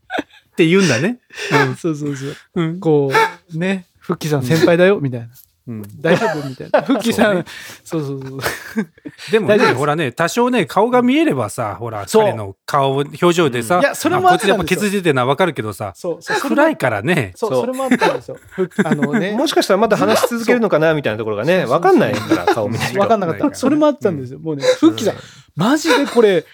[0.60, 1.20] って言うんだね。
[1.80, 2.36] そうそうそう。
[2.56, 2.80] うん。
[2.82, 3.14] こ
[3.54, 5.28] うねフッキーさん先輩だよみたいな。
[5.68, 6.02] うん。
[6.02, 6.82] 大丈夫みたいな。
[6.84, 7.46] フッキーさん
[7.86, 8.40] そうそうそう
[9.32, 12.24] でもね、ほらね、多少ね、顔が見えればさ、ほら、そう。
[12.26, 17.32] 彼の顔、表情でさ、いやそれもあこいつやっぱあったんですよ削れてるのはわかるけどさ、そうそう暗いからね。
[17.36, 17.62] そうそう。
[17.62, 18.38] それもあったんですよ。
[18.50, 19.32] ふ あのね。
[19.32, 23.00] もしかしたらまだ話し続けるのかなみたいなところがね、わかんないから、顔見ないと。
[23.00, 23.56] 分かんなかった。
[23.56, 24.40] それもあったんですよ。
[24.40, 25.16] もうね、フッキーさん、
[25.56, 26.46] マジでこれ、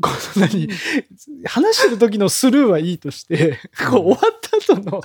[0.00, 0.68] こう何
[1.44, 3.58] 話してる時のスルーはいいとして、
[3.90, 5.02] こう終わった後の、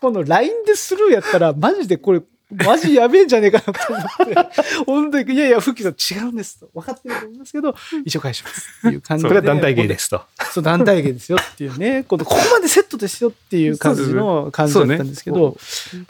[0.00, 4.04] この LINE でスルーやったら、マジでこれ、マジやべえんじゃねえかなと思っ
[4.46, 6.68] て、本当に、いやいや、フッキーさん違うんですと。
[6.74, 7.74] 分かってると思いますけど、
[8.04, 9.28] 一応返しますっていう感じで。
[9.28, 10.22] それは団体芸ですと。
[10.52, 15.56] そう、団体芸ですよっていうね、このここまでセットですよっていう感じの感じだったんですけど、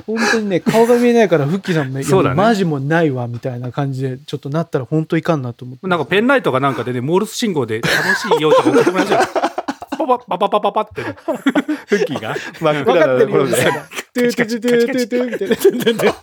[0.07, 5.87] 本当にね、顔が見えないから、フッキーさんもね、マジもうないわ、みたいな感じで、ちょっとなったら本当いかんなと思って。
[5.87, 9.26] なんかペンライトかなんかでね、モールス信号で楽しいよとか送ってもらっちゃう。
[10.07, 11.02] パパパパパパパって。
[11.02, 13.57] フッキーが真っ分か暗なってるよ、ところで。
[13.57, 16.14] トゥトゥトゥトゥトゥみたいな。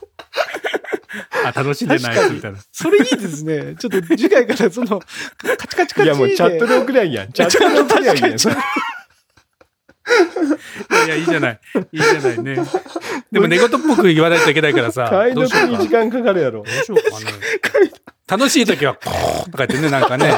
[1.45, 2.59] あ、楽しんでないみたいな。
[2.71, 3.75] それいいですね。
[3.75, 7.31] ちょっと次回からその、カチカチカチいやもうチャットで送りゃいいやん。
[7.31, 8.31] チャットで送りゃいいやん。
[11.05, 11.59] いや、いいじゃない。
[11.91, 12.57] いいじゃないね。
[13.31, 15.07] でも寝言っぽく言わないといけないからさ。
[15.09, 16.63] 解どうしようか読に時間かかるやろ。
[16.63, 17.25] どうしようかね。
[18.27, 20.33] 楽しい時は、こーとか言ってね、なんかね。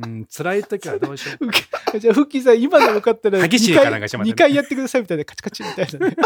[0.00, 1.98] うん、辛い時はどうしよう か。
[1.98, 6.16] じゃあ、フッキーさん、今のよかったら2激しいかなん回、かしてもらって2回やってくださいみたいな、カチカチみたいなね。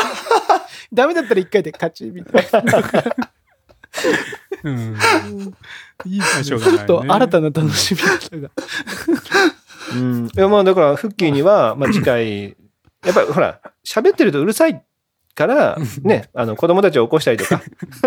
[0.92, 2.82] ダメだったら1回でカチみたいな。
[4.64, 4.96] うん。
[6.04, 6.44] いいで。
[6.44, 8.50] しょうがないねちょっと新たな楽しみ方が。
[9.94, 10.26] うん。
[10.26, 12.56] いやまあだから、フッキーには、まあ次回、
[13.04, 14.82] やっぱりほら、喋ってるとうるさい
[15.34, 17.62] から、ね、あの子供たちを起こしたりとか、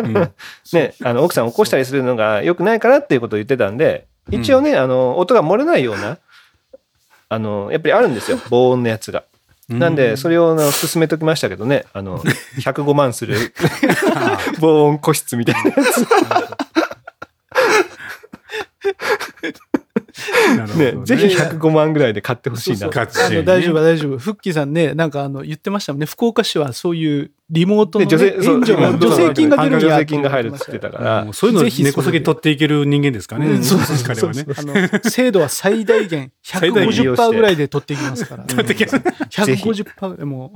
[0.73, 6.17] ね、あの奥さんを起こしたりするのが良くないからっていうことを言ってたんで、一応ね、あの、音が漏れないような、
[7.29, 9.23] あの、やっぱりあるんですよ、 防音のやつが。
[9.67, 13.35] なんで、それをあの進めときましたけどね、あの、105万する
[14.61, 16.05] 防音個室みたいなやつ。
[20.77, 22.87] ね、ぜひ105万ぐらいで買ってほしいな。
[22.87, 24.17] 大丈夫大丈夫。
[24.17, 26.05] フッキーさんね、なんかあの言ってましたもんね。
[26.05, 31.27] 福岡市はそういうリモートの、ね、で助成金が出る助成金が入るって言ってたから。
[31.33, 33.47] そういうのぜひそれで根こそぎ取っていける人間ですかね。
[33.47, 34.45] うんそうそう彼はね。
[34.55, 34.61] あ
[35.03, 36.31] の精度は最大限。
[36.41, 38.45] 最大限150%ぐらいで取っていきますから。
[38.45, 38.95] 取っていきます。
[38.95, 40.53] 150%でも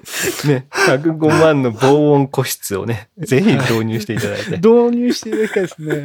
[0.48, 4.56] ね、105万の防音個室をね、ぜひ導入していただいて。
[4.66, 6.04] 導入していただきたい ですね。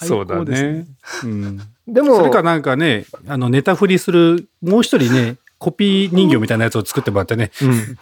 [0.00, 0.86] そうだね。
[1.24, 1.60] うん。
[1.86, 7.98] でも、それかなんかね、あの、ネタ振りする、もう一人ね、コピー人形みたいなやつを作ってもらってね、うん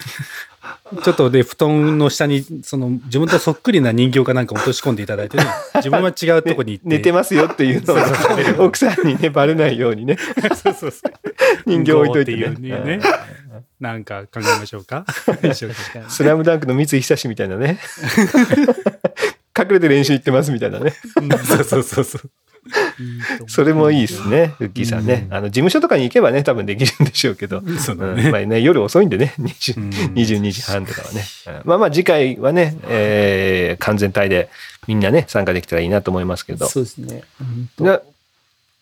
[1.02, 5.44] ちょっとで、布団の下に、その、自分とそっくりな人形かなんか落とし込んでいただいてね、
[5.76, 6.88] 自分は違うとこに行って。
[6.88, 7.94] 寝てますよっていうの
[8.62, 10.16] を奥さんにね、バレないようにね、
[10.62, 11.12] そうそうそう。
[11.66, 12.98] 人形置いといてっていうね。
[12.98, 13.00] ね。
[13.80, 15.04] なんか考えましょうか？
[16.08, 17.78] スラムダンクの三井久志みたいなね。
[19.58, 20.94] 隠れて練習行ってますみたいなね。
[21.46, 22.30] そうそうそうそう。
[23.48, 25.26] それもいいですね、フッキーさんね。
[25.30, 27.62] あの、事務所とかに行けばね、多分できるんでしょうけど。
[28.30, 31.24] まあね、夜遅いんでね、20うん22時半とかはね。
[31.46, 34.48] うんまあまあ次回はね、えー完全体で
[34.86, 36.66] みんなね、参加できたらいいなと思いますけど。
[36.66, 37.22] そうですね。
[37.78, 38.00] な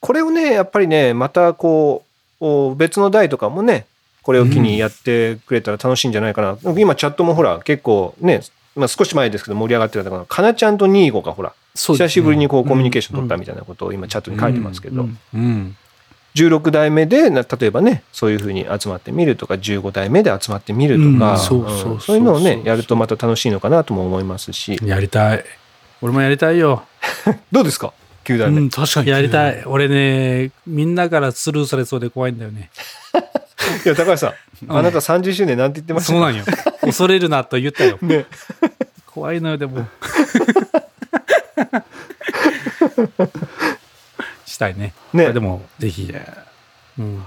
[0.01, 2.05] これをね、やっぱりね、またこ
[2.41, 3.87] う、お別の台とかもね、
[4.22, 6.72] これを機にやってくれたら楽しいんじゃないかな。
[6.79, 8.43] 今チャットもほら、結構ね、
[8.76, 15.76] まあ少し前ですけど盛り上がってたのが、かなちゃんとニーゴがほら、久しぶりにこうコミュニケーション取ったみたいなことを今チャットに書いてますけど、うんうん。
[16.35, 21.57] 16代目でな例えばねそういうふうに集まってみるとか15代目で集まってみるとか、うんそ
[22.14, 25.45] ういうのをねやるとまた楽しいのかなとも思いますしやりたい。
[26.01, 26.85] 俺もやりたいよ。
[27.51, 27.93] どうですか
[28.24, 29.11] ？9代目、うん、確かに。
[29.11, 29.62] やりたい。
[29.66, 32.70] 俺ね、みんなからスルーされそうで怖いんだよね。
[33.85, 34.33] いや高橋さん、
[34.68, 36.12] あなた30周年なんて言ってました？
[36.12, 36.45] そうなんよ。
[36.81, 37.99] 恐れるなと言ったよ。
[38.03, 38.26] ね
[39.07, 39.87] 怖いのよ、でも。
[44.46, 44.94] し したいね。
[45.12, 45.32] ね。
[45.32, 46.12] でも、ぜひ。
[46.99, 47.24] うん。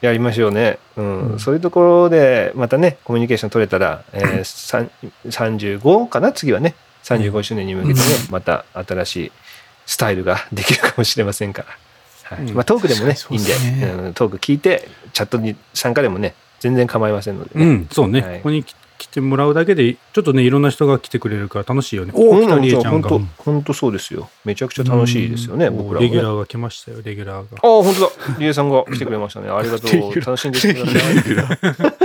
[0.00, 1.32] やりましょうね、うん。
[1.32, 1.38] うん。
[1.38, 4.90] そういうところでまたねコミュニケーション取れたら、えー、 さん
[5.24, 6.32] 35かな？
[6.32, 6.74] 次はね。
[7.04, 9.32] 35周年に向けてね、また新しい
[9.84, 11.64] スタイルができるかもしれませんか
[12.28, 12.46] ら、はい。
[12.46, 12.54] うん。
[12.54, 13.52] まあ、トークでもねいいんで。
[13.54, 14.14] うん。
[14.14, 18.20] トーク聞いてチャットに参加でもね全然構いませんのでね、うん、そうね。
[18.20, 18.36] はい。
[18.38, 18.74] ここに来
[19.04, 22.12] 来てもらうだけで、ちょっとね、いろんな人が来てくれるから楽しいよね。
[22.14, 23.08] おお、来たりえちゃんが。
[23.10, 27.58] 本当本当そうですよめちゃくちゃ楽しいですよね、うん僕らレギュラーが来ましたよ、レギュラーが。
[27.62, 32.04] ああ本当だリエさんが来てくれましたね ありがとう楽しんできてください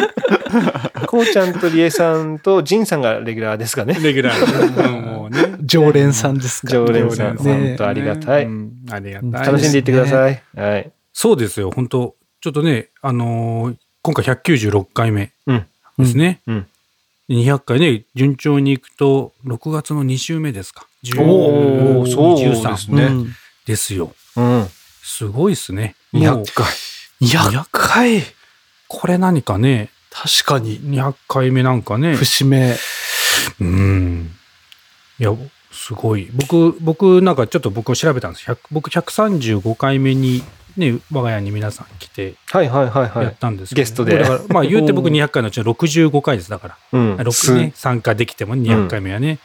[1.07, 4.87] こうちゃんとリエさんとジンさんがレギュラーですかねレギュラー。
[4.87, 5.55] うんもうね。
[5.63, 9.31] 常連さんですか常連さん、本当ありがたい、うんありがたい。
[9.45, 10.41] 楽しんでいってください。
[10.55, 10.91] はい。
[11.13, 15.65] そうですよ、本当ちょっとね、あのー今回196回目うん。
[15.97, 16.39] ですね。
[16.47, 16.67] うん。
[17.29, 20.87] 200回ね、順調にいくと、6月の2週目ですか。
[21.17, 23.33] おーそうです23ねうん
[23.65, 24.13] ですよ。
[24.35, 24.67] うん。
[25.03, 25.95] すごいですね。
[26.11, 26.67] もう200回。
[27.21, 28.23] 200回
[28.87, 32.15] これ何かね、確かに200回目なんかね。
[32.15, 32.75] 節目
[33.61, 34.31] うん。
[35.19, 35.35] いや、
[35.71, 36.29] すごい。
[36.33, 38.49] 僕、僕なんかちょっと僕調べたんです。
[38.49, 40.43] 100僕135回目に
[40.79, 43.35] ね、我が家に皆さん来てはいはいはいはやっい。
[43.35, 46.49] たんですゲストでだからまあ言うて僕200回のうちの65回です。
[46.49, 46.77] だから。
[46.93, 47.15] うん。
[47.17, 49.39] 6ね、参加できても200回目はね。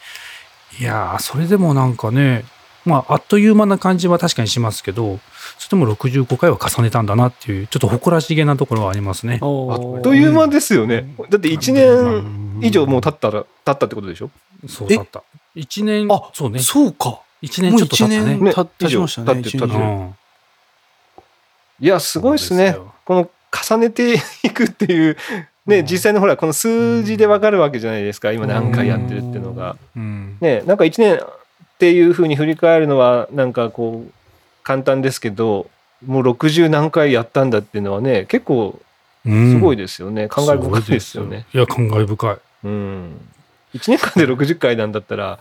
[0.81, 2.45] いやー、それでもなんかね、
[2.85, 5.19] まあ、あっという間な感じは確かにしますけど、
[5.59, 9.35] それでも65回は重ねたんだなっていう、ちょっと誇らしげなところはありますね。
[9.35, 11.15] あっという間ですよね。
[11.31, 14.31] だって1年以上もう経ったら、経ったってことでしょ？
[14.69, 15.23] そうだった。
[15.57, 16.59] 1年あ、そうね。
[16.59, 18.53] そうか1年ちょっと経ったね。
[18.79, 20.15] 経ちましたね
[21.85, 22.79] いや、すごいですね。
[23.05, 25.19] この重ねていくっていう、
[25.67, 28.33] ね、うん実際のほら、この数字でわかるわけじゃないですか。
[28.33, 29.77] 今何回やってるっていうのが。
[29.95, 31.19] うんね、なんか1年っ
[31.79, 34.13] ていうふうに振り返るのはなんかこう
[34.63, 35.69] 簡単ですけど
[36.07, 38.81] もう60何回やったんだっていうのはね結構
[39.27, 41.45] すごいですよね、感慨深いですよね。
[41.53, 42.37] いや、感慨深い。
[42.65, 43.21] うん、
[43.75, 45.39] 1年間で60回なんだったら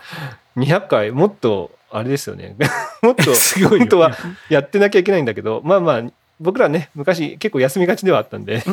[0.58, 2.56] 200回もっとあれですよね
[3.02, 4.18] もっと すごいよ本当は
[4.50, 6.04] やってなきゃいけないんだけどまあまあ
[6.40, 8.64] 僕らね昔結構休みがちではあったんで、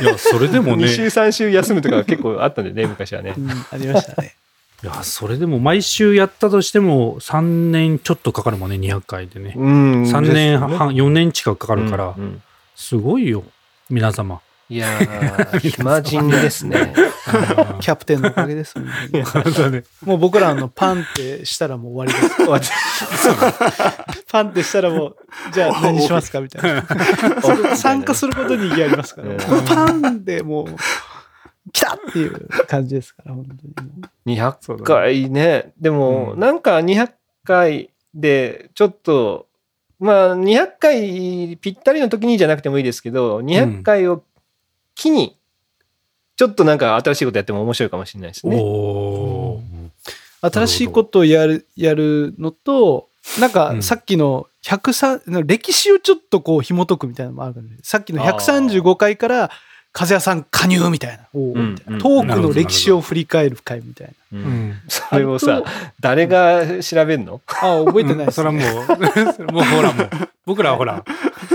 [0.00, 0.84] いや、それでもね。
[0.86, 3.34] 2、週3週休むとか結構あったんでね昔はね。
[3.36, 3.50] うん。
[3.72, 4.34] ありましたね。
[4.84, 9.54] いや、それでも毎週やったとしても3年ちょっとかかるもんね、200回でね。
[9.56, 10.02] うん。
[10.02, 10.76] 3年半、ね。
[10.76, 12.14] 4年近くかかるから。
[12.16, 12.42] う、んうん。
[12.74, 13.42] すごいよ、
[13.88, 14.40] 皆様。
[14.68, 16.92] いやー 暇人ですね。
[17.80, 18.84] キャプテンのおかげです ね。
[20.04, 23.28] もう僕らあのパンってしたらもう終わりです
[24.30, 25.16] パンってしたらもう
[25.52, 26.40] じゃあ何しますか？
[26.40, 30.66] みたいな参加することに意義ありますから、うんこのパンでもう
[31.72, 35.72] 来たっていう感じですから本当にもう200回ね。
[35.80, 37.10] でも、うんなんか200
[37.44, 39.46] 回で、ちょっと、
[40.00, 44.22] まあ、200回ぴったりの時にじゃなくてもいいですけど、200回を
[44.96, 45.38] 機に、
[46.36, 48.56] ちょっとなんか新しいことやっても面白いかもしれないですね。
[50.40, 53.08] 新しいことをやるやるのと
[53.40, 53.52] なんうん。
[53.52, 59.50] かさっきの103歴史をちょっとこう紐解くみたいなのもあるからねさっきの135回から
[59.98, 61.24] 風谷さん加入みたいな。
[61.32, 64.74] トークの歴史を振り返る回みたいな。
[64.88, 65.62] それをさ、
[66.00, 67.40] 誰が調べんの？
[67.46, 68.62] あ覚えてないです、それはもう、
[69.54, 70.10] もうほらもう、
[70.44, 71.02] 僕らはほら、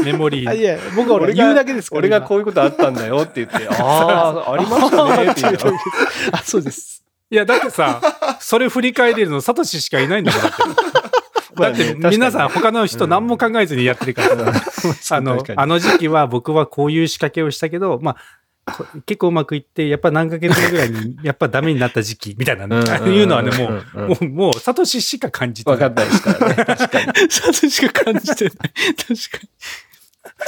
[0.04, 0.50] メモリー。
[0.50, 5.60] あいや僕は俺言うだけですから俺がこういうことあったんだよって言って、ああ、ありましたねって言うの。
[6.34, 7.04] あそうです。
[7.30, 8.02] いや、だってさ、
[8.40, 11.21] それ振り返れるのサトシしかいないんだもんだって。
[11.56, 14.54] だって皆さん他の人何も考えずにやってるから。
[15.00, 24.10] さ、あのあの時期は僕はこういう仕掛けをしたけど、まあ、こ結構うまくいって、やっぱ何ヶ月後ぐらいに、 やっぱダメになった時期みたいなね、いうのはね、もう、うんうん。
[24.10, 25.80] もう、もう、サトシしか感じてない。
[25.80, 26.66] 分かったですからね。
[26.66, 27.32] 確かに。
[27.32, 28.54] さとしか感じてない。
[28.54, 28.68] 確
[29.06, 29.50] かに。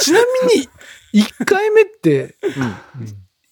[0.00, 0.20] ちな
[0.52, 0.68] みに
[1.24, 2.36] 1回目って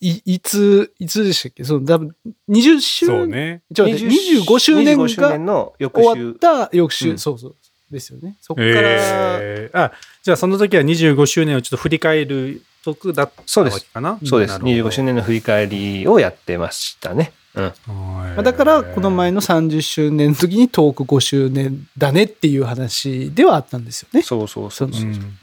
[0.02, 1.64] いいついつでしたっけ？
[1.64, 2.14] その多分
[2.48, 3.62] 20周そうね。
[3.72, 6.34] ちょっと待って25周年25周が年の翌終わっ週。
[6.38, 7.56] た翌週、うんそうそう
[7.90, 9.92] ですよねそっから、えー、あ、
[10.22, 14.50] じゃあその時は25周年をちょっと振り返る得だったそうですわけかなそうです。
[14.50, 17.32] なるほど25周年の振り返りをやってましたね。
[17.54, 18.42] うん。
[18.42, 24.92] だからこの前の30周年の時にトーク5周年だねっていう話ではあったんですよねそうそうそう。
[24.92, 25.38] そううん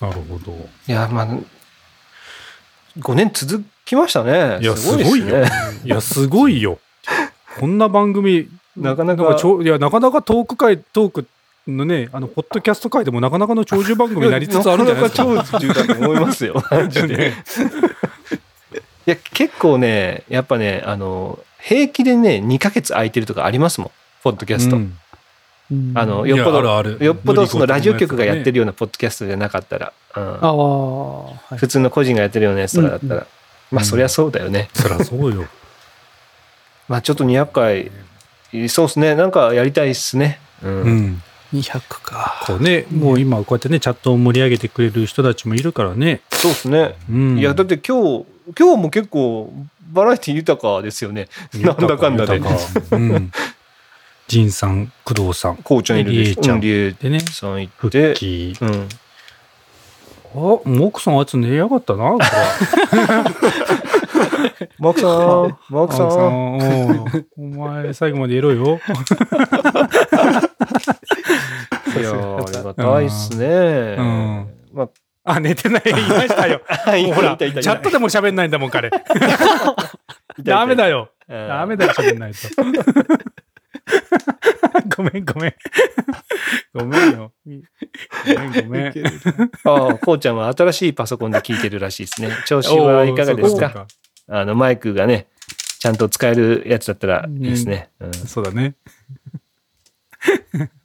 [0.00, 0.52] なるほど。
[0.86, 1.38] いや、まあ、
[2.98, 4.58] 5年続きましたね。
[4.60, 5.50] いやすごいですすごいよね。
[5.84, 6.78] いや、すごいよ。
[7.58, 11.26] こんな番組、なかなかなんかちょいや、なかなかトーク会、トーク
[11.66, 15.24] のね、あの、ポッドキャスト界でもなかなかの長寿番組になりつつあるんじゃないですか。
[15.24, 16.62] なかなか長寿だと思いますよ。
[16.70, 17.32] マジで。
[19.06, 23.90] いや、結構ね、やっぱね、あの、平気でね、2ヶ月空いてるとかありますもん。
[24.22, 24.76] ポッドキャスト。
[24.76, 24.96] うん
[25.70, 25.92] うん。
[25.94, 27.04] あのよっぽどあるある。
[27.04, 30.22] よっぽどそのラジオ局がやってるるようなポッドキャストじゃなかったら、うん。
[30.22, 31.56] ああ、はい。
[31.56, 33.26] 普通の個人がやってるようなやつとかだったら、うん
[33.70, 34.68] まあそりゃそうだよね。
[34.74, 35.46] そりゃそうよ。
[36.88, 37.90] まあちょっと200回、
[38.68, 40.38] そうですね、なんかやりたいっすね。
[40.62, 40.82] うん。
[40.82, 41.22] うん。
[41.54, 42.44] 200か。
[42.46, 46.20] こうねもう今こうやってねチャットを盛り上げてくれる人たちもいるからね。
[46.30, 46.94] そうですね。
[47.10, 47.38] うん。
[47.38, 48.26] いや、だって今日、
[48.58, 49.52] 今日も結構
[49.92, 51.28] バラエティ豊かですよね。
[51.54, 52.34] なんだかんだで。
[52.34, 52.60] 豊か。
[52.92, 53.32] うん
[54.28, 55.56] 仁さん工藤さん。
[55.56, 56.42] こうちゃんいるでしょ？
[56.42, 56.60] ちゃん。
[56.60, 58.14] でねさんい復て。
[58.14, 58.88] 帰うん。
[60.36, 62.24] あもう奥さんあいつ寝やがったなこれ。
[64.78, 67.24] マークさん、マークさ青木さん。
[67.38, 68.80] お前最後までいろよ。
[71.96, 73.96] いやー、ありがたいっすね。
[73.98, 74.48] うん。
[74.72, 74.88] ま
[75.24, 75.40] あ。
[75.40, 76.60] 寝てない言いましたよ。
[77.14, 78.90] ほらチャットでも喋んないんだもん彼。
[80.40, 81.10] ダメだよ。
[81.28, 82.38] ダダメだよ喋んないと
[84.96, 85.54] ごめんごめん。
[86.74, 87.32] ごめんよ。
[87.44, 87.50] ご
[88.40, 88.92] めんごめん。
[89.64, 92.30] ああ、こうちゃんは新しいパソコンで聞いてるらしいですね。
[92.46, 93.70] 調子はいかがですか？
[93.70, 93.86] か
[94.28, 95.26] あの、マイクがね、
[95.78, 97.90] ちゃんと使えるやつだったらいいですね。
[98.00, 98.12] うん。
[98.14, 98.74] そうだね。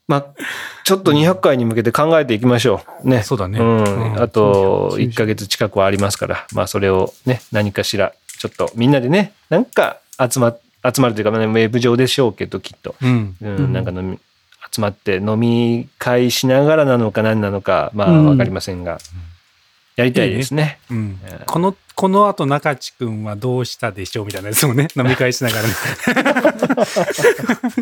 [0.08, 0.26] まあ、
[0.86, 3.08] ちょっと200回に向けて考えていきましょう。
[3.08, 3.22] ね。
[3.22, 3.60] そうだね。
[3.60, 4.14] うん。
[4.14, 4.22] うん。
[4.22, 12.96] あと、1ヶ月近くはありますから、まあ、それをね、何かしら、ちょっとみんなでね、なんか集ま、集まるというか、ね、ウェブ上でしょうけど、きっと。
[13.02, 13.36] うん。
[13.42, 13.74] うん、うん。
[13.74, 14.20] なんか飲み、
[14.72, 18.26] 集まって飲み会しながらなのか何なのか、まあ、うん。
[18.28, 19.00] わかりませんが、
[19.96, 20.80] やりたいですね。
[20.90, 21.20] うん。
[21.26, 25.74] えーこのこの後中地君はどうしたでしょうみたいなやつもね 飲み会しながらね。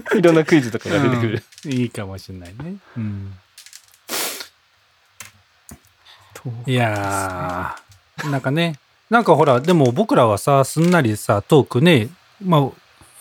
[0.17, 1.43] いろんなクイズとかが出てくる。
[1.65, 2.77] いいかもしれないね。
[2.97, 3.33] うん、
[6.65, 8.79] いやー、なんかね、
[9.11, 12.09] なんかほら、でも僕らはさ、すんなりさ、トークね、
[12.43, 12.69] まあ、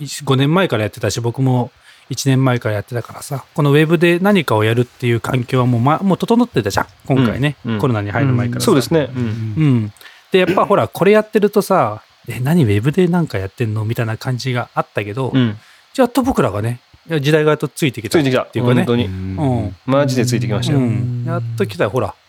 [0.01, 1.71] 5年前からやってたし、僕も
[2.11, 9.11] 1年前からやってたからさ、このウェブで何かをやるっていう環境はもう,、ま、もう整ってたじゃん、今回ね、うんうんコロナに入る前からさそうですね。
[9.15, 9.93] うんうん。
[10.33, 15.57] で、やっぱほら、これやってるとさ、え、何ウェブでなんかやってんのみたいな感じがあったけど、うん。
[15.95, 18.43] じゃあと僕らがね、いや時代がやっとついてきたついてきた。
[18.43, 18.87] っていうかね本。
[18.87, 19.05] 当に。
[19.07, 19.77] うん。
[19.87, 20.81] マジでついてきましたよ。
[20.81, 22.26] うん、やっと来たよほらえ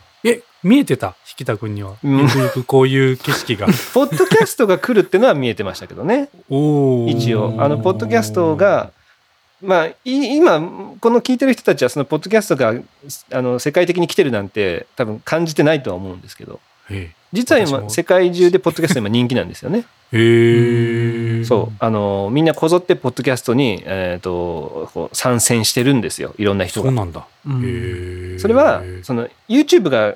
[0.63, 6.29] 見えてた引田君にはうんゆくゆくこういう景色が ポッドキャストが来るってのは見えてましたけどね。
[6.49, 7.55] 一応。
[7.59, 8.91] あの、ポッドキャストが、
[9.61, 10.59] まあ、い今、
[10.99, 12.73] この聞いてる人たちは、そのポッドキャストが、
[13.31, 19.85] あの、世界的に来てるなんて、多分感じてないとは思うんですけど、へ実は今、世界中でポッドキャスト今人気なんですよね。
[20.13, 21.75] えそう。
[21.79, 26.33] あの、みんなこぞってポッドキャストに、えっ、と、こう参戦してるんですよ。
[26.37, 26.87] いろんな人が。
[26.87, 30.15] そうなんだうんへえそれは、その、YouTube が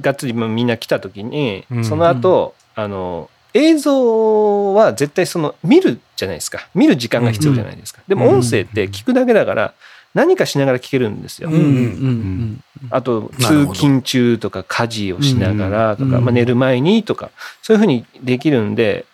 [0.00, 1.84] がっつりみんな来た時に、うん。
[1.84, 6.68] その後、あの、映像は絶対その、見るじゃないですか。
[6.74, 8.00] 見る時間が必要じゃないですか。
[8.08, 9.74] でも音声って聞くだけだから、
[10.14, 11.48] 何かしながら聞けるんですよ。
[11.50, 17.30] うんうんうんあと、通勤中とか家事をしながらとか、うんまあ、寝る前にとか、
[17.62, 19.06] そういうふうにできるんで、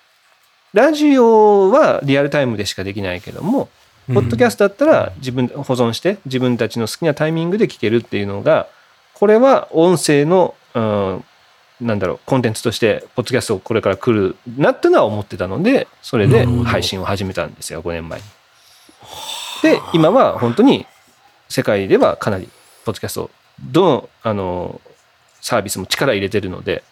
[0.73, 3.69] ラジオはリアルタイムでしかできないけども、
[4.09, 8.69] ポッドキャストだったら自分で保存して自分たちの好きなタイミングで聞けるっていうのが、
[9.15, 18.25] これは音声の、うん、なんだろう、コンテンツとして、ポッドキャストこれから来るなっていうのは思ってたので、それで配信を始めたんですよ、5年前に。
[19.63, 20.87] で、今は本当に
[21.49, 22.49] 世界ではかなり、
[22.85, 24.81] ポッドキャスト、どの、あの、
[25.41, 26.83] サービスも力入れてるので、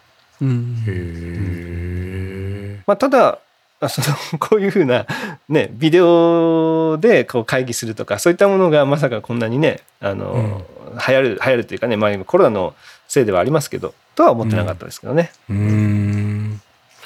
[0.41, 0.85] うん。
[0.87, 3.39] へまあ、ただ、
[3.79, 5.07] あその こういうふうな、
[5.49, 10.65] ね、ビデオでこう会議するとか、そういったものがまさかこんなにね、あの、
[11.07, 12.75] 流行る、流行るというかね、まあ、今コロナの
[13.09, 15.31] せいではありますけど、とは思ってなかったですけどね。
[15.51, 16.61] えうん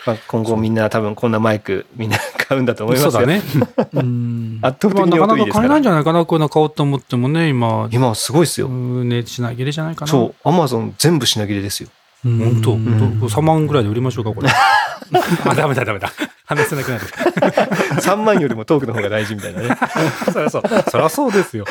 [0.06, 3.10] まあ、今後みんな多分こんなマイクみんな買うんだと思いますよ。
[3.10, 3.42] そうだね
[3.92, 5.68] うん圧倒まあ的になかないか買え。
[5.68, 8.68] ないんじゃないかなこういうの買おうと思ってもね今今はすごいですよ。
[8.68, 11.90] うんね品切れじゃないかなそう、アマゾン全部品切れですよ。
[12.22, 12.84] 本当、うん。
[12.98, 14.48] 本当3万ぐらいで売りましょうかこれ。
[15.44, 16.12] あダメだダメだ。
[16.44, 17.04] 話せなくなる。
[18.02, 19.68] 3万よりもトークの方が大事みたいなね。
[20.32, 20.62] そりゃそう。
[20.90, 21.64] そりゃそうですよ。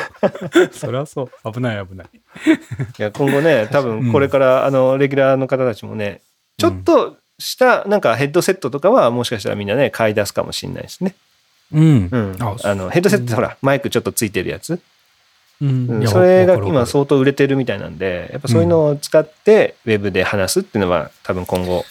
[0.72, 1.52] そりゃそう。
[1.52, 2.06] 危ない危ない。
[2.98, 6.22] いや今後ね、多分これから、あの、レギュラーの方たちもね、
[6.58, 11.14] ちょっとした、なんかヘッドセットとかは、もしかしたらみんなね、買い出すかもしれないですね。
[11.72, 12.36] うん、うん。
[12.40, 14.80] ああの、ヘッドセットほら、マイクちょっとついてるやつ。
[15.62, 21.84] うんそれが今相当売れてるみたいなんで、やっぱそういうのを使って、ウェブで話すっていうのは、多分今後、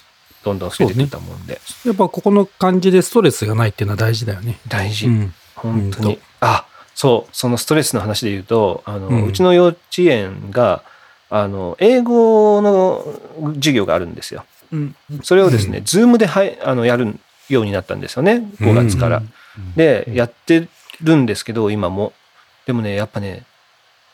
[0.44, 4.60] どんどん増えてくると思うんで、やっぱここの感じでストレスがないっていうのは大事だよね。
[4.68, 5.08] 大事。
[5.08, 5.34] うん。
[5.56, 6.20] 本当に。
[6.40, 6.66] あ、
[6.96, 10.84] そう、そのストレスの話で言うと、あの、ううんちの幼稚園が、
[11.30, 14.46] あの、英語の授業があるんですよ。
[14.72, 17.20] うんそれをですね、ズームではいあのやる
[17.50, 19.22] ようになったんですよね、5月から。
[19.76, 20.68] で、やって
[21.02, 22.14] るんですけど、今も。
[22.66, 23.46] でもね、やっぱね、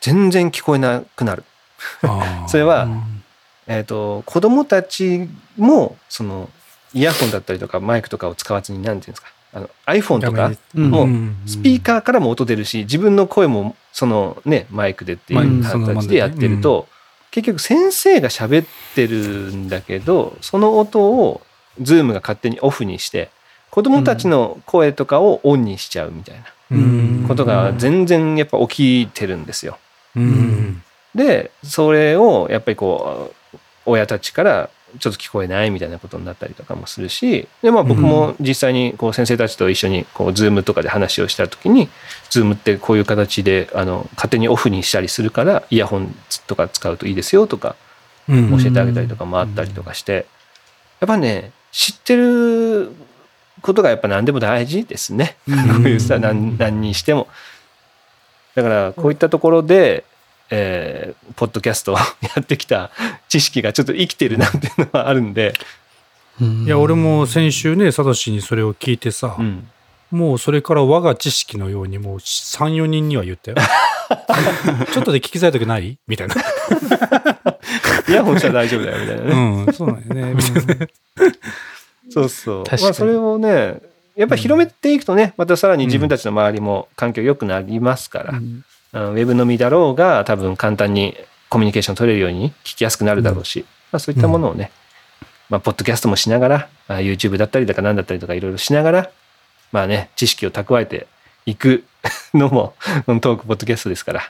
[0.02, 1.44] 全然聞こえなくなる。
[2.48, 3.24] それは、うん。
[3.68, 5.28] えっ、と、子供たち
[5.58, 6.50] も、その、
[6.94, 10.90] イヤホンだったりとかマイクとかを使わずに、なんていうんですか、あの iPhone とか、うん。
[10.90, 11.08] も
[11.46, 16.88] スピーカーからも音出るし、自分の声も、そのね、マイクでっていう形でやってると、
[17.32, 19.18] 結局先生が喋ってる
[19.54, 21.42] んだけど、その音を、
[21.82, 23.30] Zoom が勝手にオフにして、
[23.72, 27.26] 子供たちの声とかをオンにしちゃうみたいなうん。
[27.28, 29.78] ことが全然やっぱ起きてるんですよ。
[30.16, 30.82] うん。
[31.14, 34.70] でそれをやっぱりこう親たちから
[35.00, 41.90] ちょっと聞こえないみたいなことになったりとかもするしで、まあ、僕も実際にこう先生たちと一緒にこう Zoom とかで話をした時に
[42.30, 46.16] Zoom ってこういう形であの勝手にオフにしたりするからイヤホン
[46.48, 47.76] とか使うといいですよとか
[48.28, 48.58] うん。
[48.58, 50.26] 教えてあげたりとかもあったりとかして
[51.00, 52.92] やっぱね知ってる
[53.62, 55.38] ことがやっぱ何でも大事ですね。
[55.46, 57.28] こういうさ何何にしても。
[58.56, 60.06] だからこういったところで、
[60.50, 62.04] えーポッドキャストを や
[62.42, 62.92] ってきた
[63.28, 65.54] 知識がちょっと生きてるなっていうのはあるんで、
[66.40, 69.70] いや俺も先週ねサトシにそれを聞いてさ、うん。
[70.12, 73.58] もうそれから我が知識のようにもう34人には言ったよ。
[74.94, 75.98] ちょっとで聞きづらい時ない？
[76.08, 76.36] みたいな。
[78.08, 79.32] イヤホンしたら大丈夫だよみたいなね。
[79.66, 80.34] うんそうなんよね。
[80.36, 80.88] みたいな。
[82.12, 82.64] そうそう。
[82.64, 82.84] 確かに。
[82.84, 83.80] まあそれをね
[84.16, 88.64] やっぱり広めていくとねまたさらに自分たちの周りも環境良くなりますから、うん。
[88.94, 91.18] ウェブのみだろうが多分簡単に
[91.50, 94.72] コミュニケーション取れるように聞きやすくなるだろうし、まあ、そういったものをね、
[95.50, 99.10] まあ、ポッドキャストもしながらあ YouTube だったりとか何だったりとかいろいろしながら
[99.74, 101.08] まあね知識を蓄えて
[101.46, 101.84] いく
[102.34, 102.74] のも
[103.06, 104.22] トークポッドキャストですから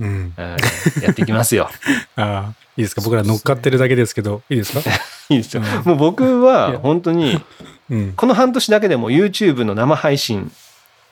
[0.00, 0.32] うん。
[0.38, 0.56] あ
[1.02, 1.68] やっていきますよ。
[2.16, 3.00] ああいいですか？
[3.02, 4.80] 僕ら乗っかってるだけですけどいいですか？
[5.30, 5.62] いいですよ。
[5.84, 7.42] もう僕は本当に
[7.90, 8.12] うん。
[8.14, 10.50] この半年だけでも YouTube の生配信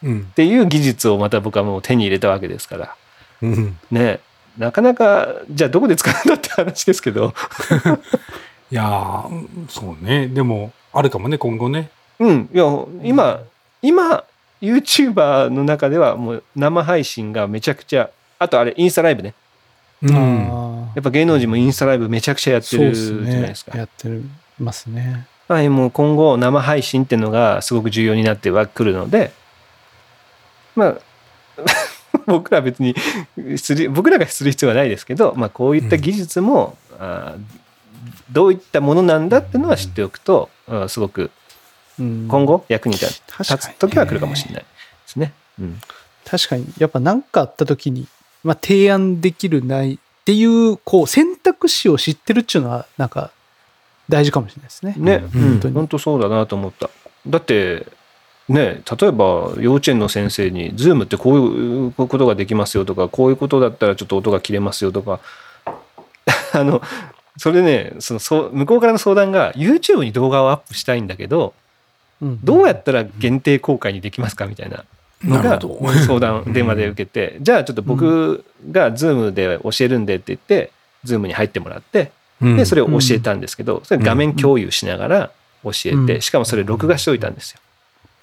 [0.03, 0.21] うん。
[0.31, 2.97] っていう技術をまた僕はもう手に入れたわけですから。
[3.43, 3.79] うん。
[3.91, 4.21] ね。
[4.59, 7.35] なかなかじゃあどこで使うんだって話ですけど。
[8.71, 9.25] いや
[9.69, 10.29] そうね。
[10.29, 11.91] でもあるかもね今後ね。
[12.19, 12.49] うん。
[12.53, 12.65] いや
[13.03, 13.41] 今
[13.83, 14.25] 今
[14.63, 19.35] YouTuber の中ではもう生配信がめちゃくちゃあとあれインスタライブね。
[20.03, 20.17] うん。
[20.17, 23.77] あやっぱ芸能人もインスタライブめちゃくちゃやってるーそうですじゃないねですか。
[23.77, 24.23] やってる
[24.59, 29.33] ますねはい、もう今後生配信っていうのがすごく重要になってはくるので
[30.75, 30.99] まあ
[32.27, 32.95] 僕らは別に
[33.59, 37.41] する僕らがする必要はないですけど、まあ、こういった技術も、あー
[38.33, 41.31] どういったものなんだっていうのは知っておくと、あーすごく
[41.99, 42.29] うん。
[42.29, 44.69] 今後役に立つ時は来るかもしれないで
[45.07, 45.33] すね。
[45.61, 45.81] うん。
[46.25, 46.67] 確かに。
[46.79, 48.07] やっぱ何かあった時に、
[48.43, 53.31] まあ、提案できるないっていうこう選択肢を知ってるっていうのはなんか
[54.09, 54.95] 大事かもしれないですね。
[54.97, 55.61] ね、うん。
[55.63, 56.91] うん、本当そうだなと思った。
[57.27, 57.87] だって
[58.49, 65.21] ね例えば幼稚園の先生に「ズームってこういうことができますよ」とか「こういうことだったらちょっと音が切れますよ」とか。
[66.53, 66.81] あの
[67.37, 71.53] それねそのそう向こうからの相談が YouTube に動画をアップしたいんだけど
[72.23, 72.41] うん。
[72.45, 74.85] どうやったら限定公開にできますかみたいな
[75.25, 75.93] のがなるほど。
[76.07, 77.39] 相談電話で受けて。
[77.41, 80.71] じゃあちょっと僕が Zoom で教えるんでって言って
[81.05, 82.09] Zoom に入ってもらってうん
[82.57, 85.31] でそれを教えたんですけど、それ画面共有しながら
[85.63, 86.21] 教えて、うん。
[86.21, 87.61] しかもそれ録画しておいたんですよ。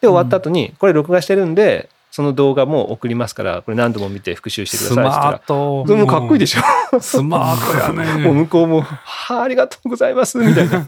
[0.01, 8.23] で終わった後にこれ録画してるんでその動画も送りますからこれ何度も見て復習してくだスさいって言ったらもかっこいいでしょ、スマートやね。
[8.25, 10.79] もう向こうも「はあありがとうございます」みたいな。
[10.81, 10.85] っ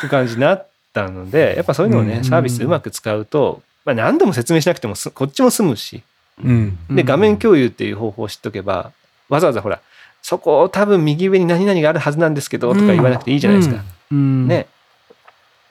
[0.00, 2.24] て感じになったのでやっぱそういうのをね、うん。
[2.24, 6.02] サービスうまく使うと、まあ、何度も説明しなくてもすこっちも済むし。
[6.42, 6.78] うん。
[6.90, 8.92] で画面共有っていう方法を知っとけば
[9.28, 9.80] わざわざほら
[10.26, 13.84] そこ多分右上に何々があるはずなんですけどとか言わなくていいじゃないですか。
[14.10, 14.66] うんね。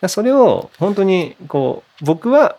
[0.08, 2.56] それを本当にこう僕は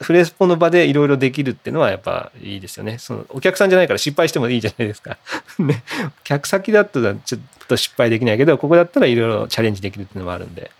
[0.00, 2.98] フレスポの場でいろいろできるっていうのはやっぱいいですよね。
[2.98, 5.18] そのお客さんじゃないから失敗してもいいじゃないですか。
[5.58, 5.82] ね。
[6.22, 10.70] 客先だったらちょっと失敗できないけどここだったらいろいろチャレンジできるっていうのもあるんで、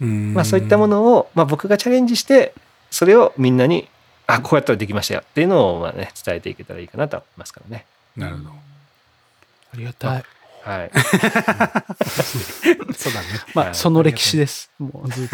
[0.00, 2.54] うんまあそういったものを、まあ、僕がチャレンジして
[2.92, 3.88] それをみんなに
[4.28, 7.86] あこうやったらできましたよっていうのをまあね伝えていけたらいいかなと思いますからね。
[8.16, 8.69] なるほど
[9.72, 10.24] ありがたい。
[10.62, 10.90] はい。
[12.94, 14.70] そうだねまあ、はいその歴史です。
[14.78, 15.28] もうずっ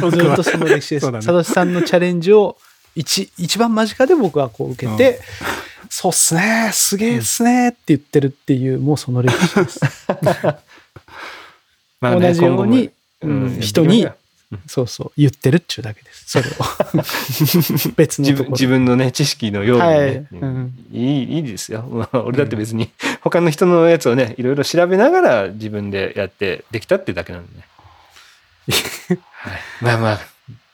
[0.00, 0.10] と。
[0.10, 1.12] ずっとその歴史です。
[1.12, 2.56] 佐渡さんのチャレンジを
[2.94, 5.20] 一一番間近で僕はこう受けて、
[5.88, 9.80] そうっすね、すげえっすねって言ってるっていう、もうその歴史です。
[12.00, 12.90] まあね同じように、
[13.60, 14.08] 人に、
[14.66, 16.24] そうそう、言ってるっちゅうだけです。
[16.26, 16.52] それを。
[17.96, 18.52] 別の自分。
[18.52, 19.96] 自分のね知識のようにね、は
[20.92, 22.90] いいいいいですよ、まあ、俺だって別に
[23.30, 27.64] 他の人のやつをねいろいろ調べながら自分でやってできたってだけなんでね、
[29.32, 30.20] はい、まあまあ。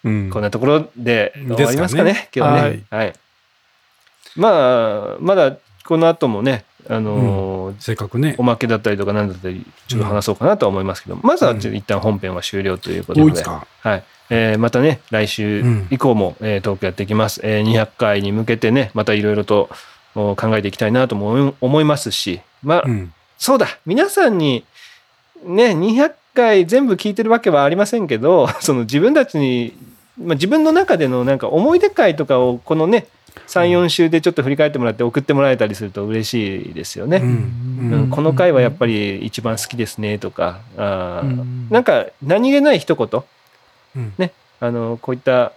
[0.05, 0.31] うん。
[0.31, 2.83] こんなところで終わりますかねです今日はね。
[2.91, 3.13] はい、
[4.37, 8.35] まあまだこの後もね、あのーせっかくね。
[8.39, 8.43] お。
[8.43, 13.43] まけだったりとか何だったりちょっと話そうかなとは思いますけど、まずはちょっと一旦本編は終了ということで。
[13.43, 14.05] はい。
[14.31, 19.75] えーまたね来週以降も、えートークやっていきます、えー200回に向けてねまたいろいろとお
[20.15, 23.13] 考えていきたいなとも思いますしまあ、うん。
[23.39, 23.67] そうだ。
[23.87, 24.65] 皆さんに
[25.45, 29.77] ね200回全部聞いてるわけはありませんけど その自分たちに、
[30.19, 33.07] まあ、自分の中でのなんか思い出会とかをこのね
[33.49, 37.17] 34週でちょっと振り返ってもらって送ってもらえたりすると嬉しいですよね。
[37.17, 37.91] うん。
[37.93, 38.11] うん。
[38.11, 41.69] この回はやっぱり一番好きですねとかあーうん。
[41.71, 43.23] なんか何気ない一言
[43.97, 44.13] うん。
[44.19, 45.53] ねあのこういった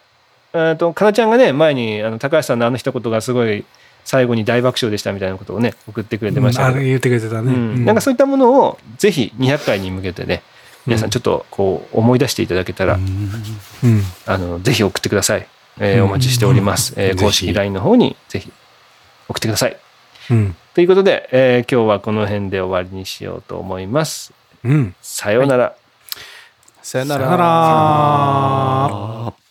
[0.53, 3.65] あとかなちゃんがね前にあの高橋さんのあの一言がすごい
[4.05, 7.51] 最後に大爆笑でしたみたいなことをね送ってくれてましたけど、あ言ってくれてたね。
[7.51, 7.85] うん。
[7.85, 10.43] なんかそういったものをぜひ200回に向けてね
[10.85, 13.29] 皆さんちょっとこう思い出していただけたら、うん。
[14.27, 15.47] あのぜひ送ってください、
[15.79, 16.03] えーうん。
[16.05, 18.51] お待ちしております、えー公式 LINE の方にぜひ
[19.27, 19.77] 送ってください。
[20.29, 20.55] うん。
[20.75, 24.33] ということで、えー今日はこの辺で終わりにしようと思います。
[24.63, 24.95] うん。
[25.01, 25.75] さようなら、
[26.83, 27.25] さよなら。
[27.25, 27.45] さよな
[29.31, 29.44] ら。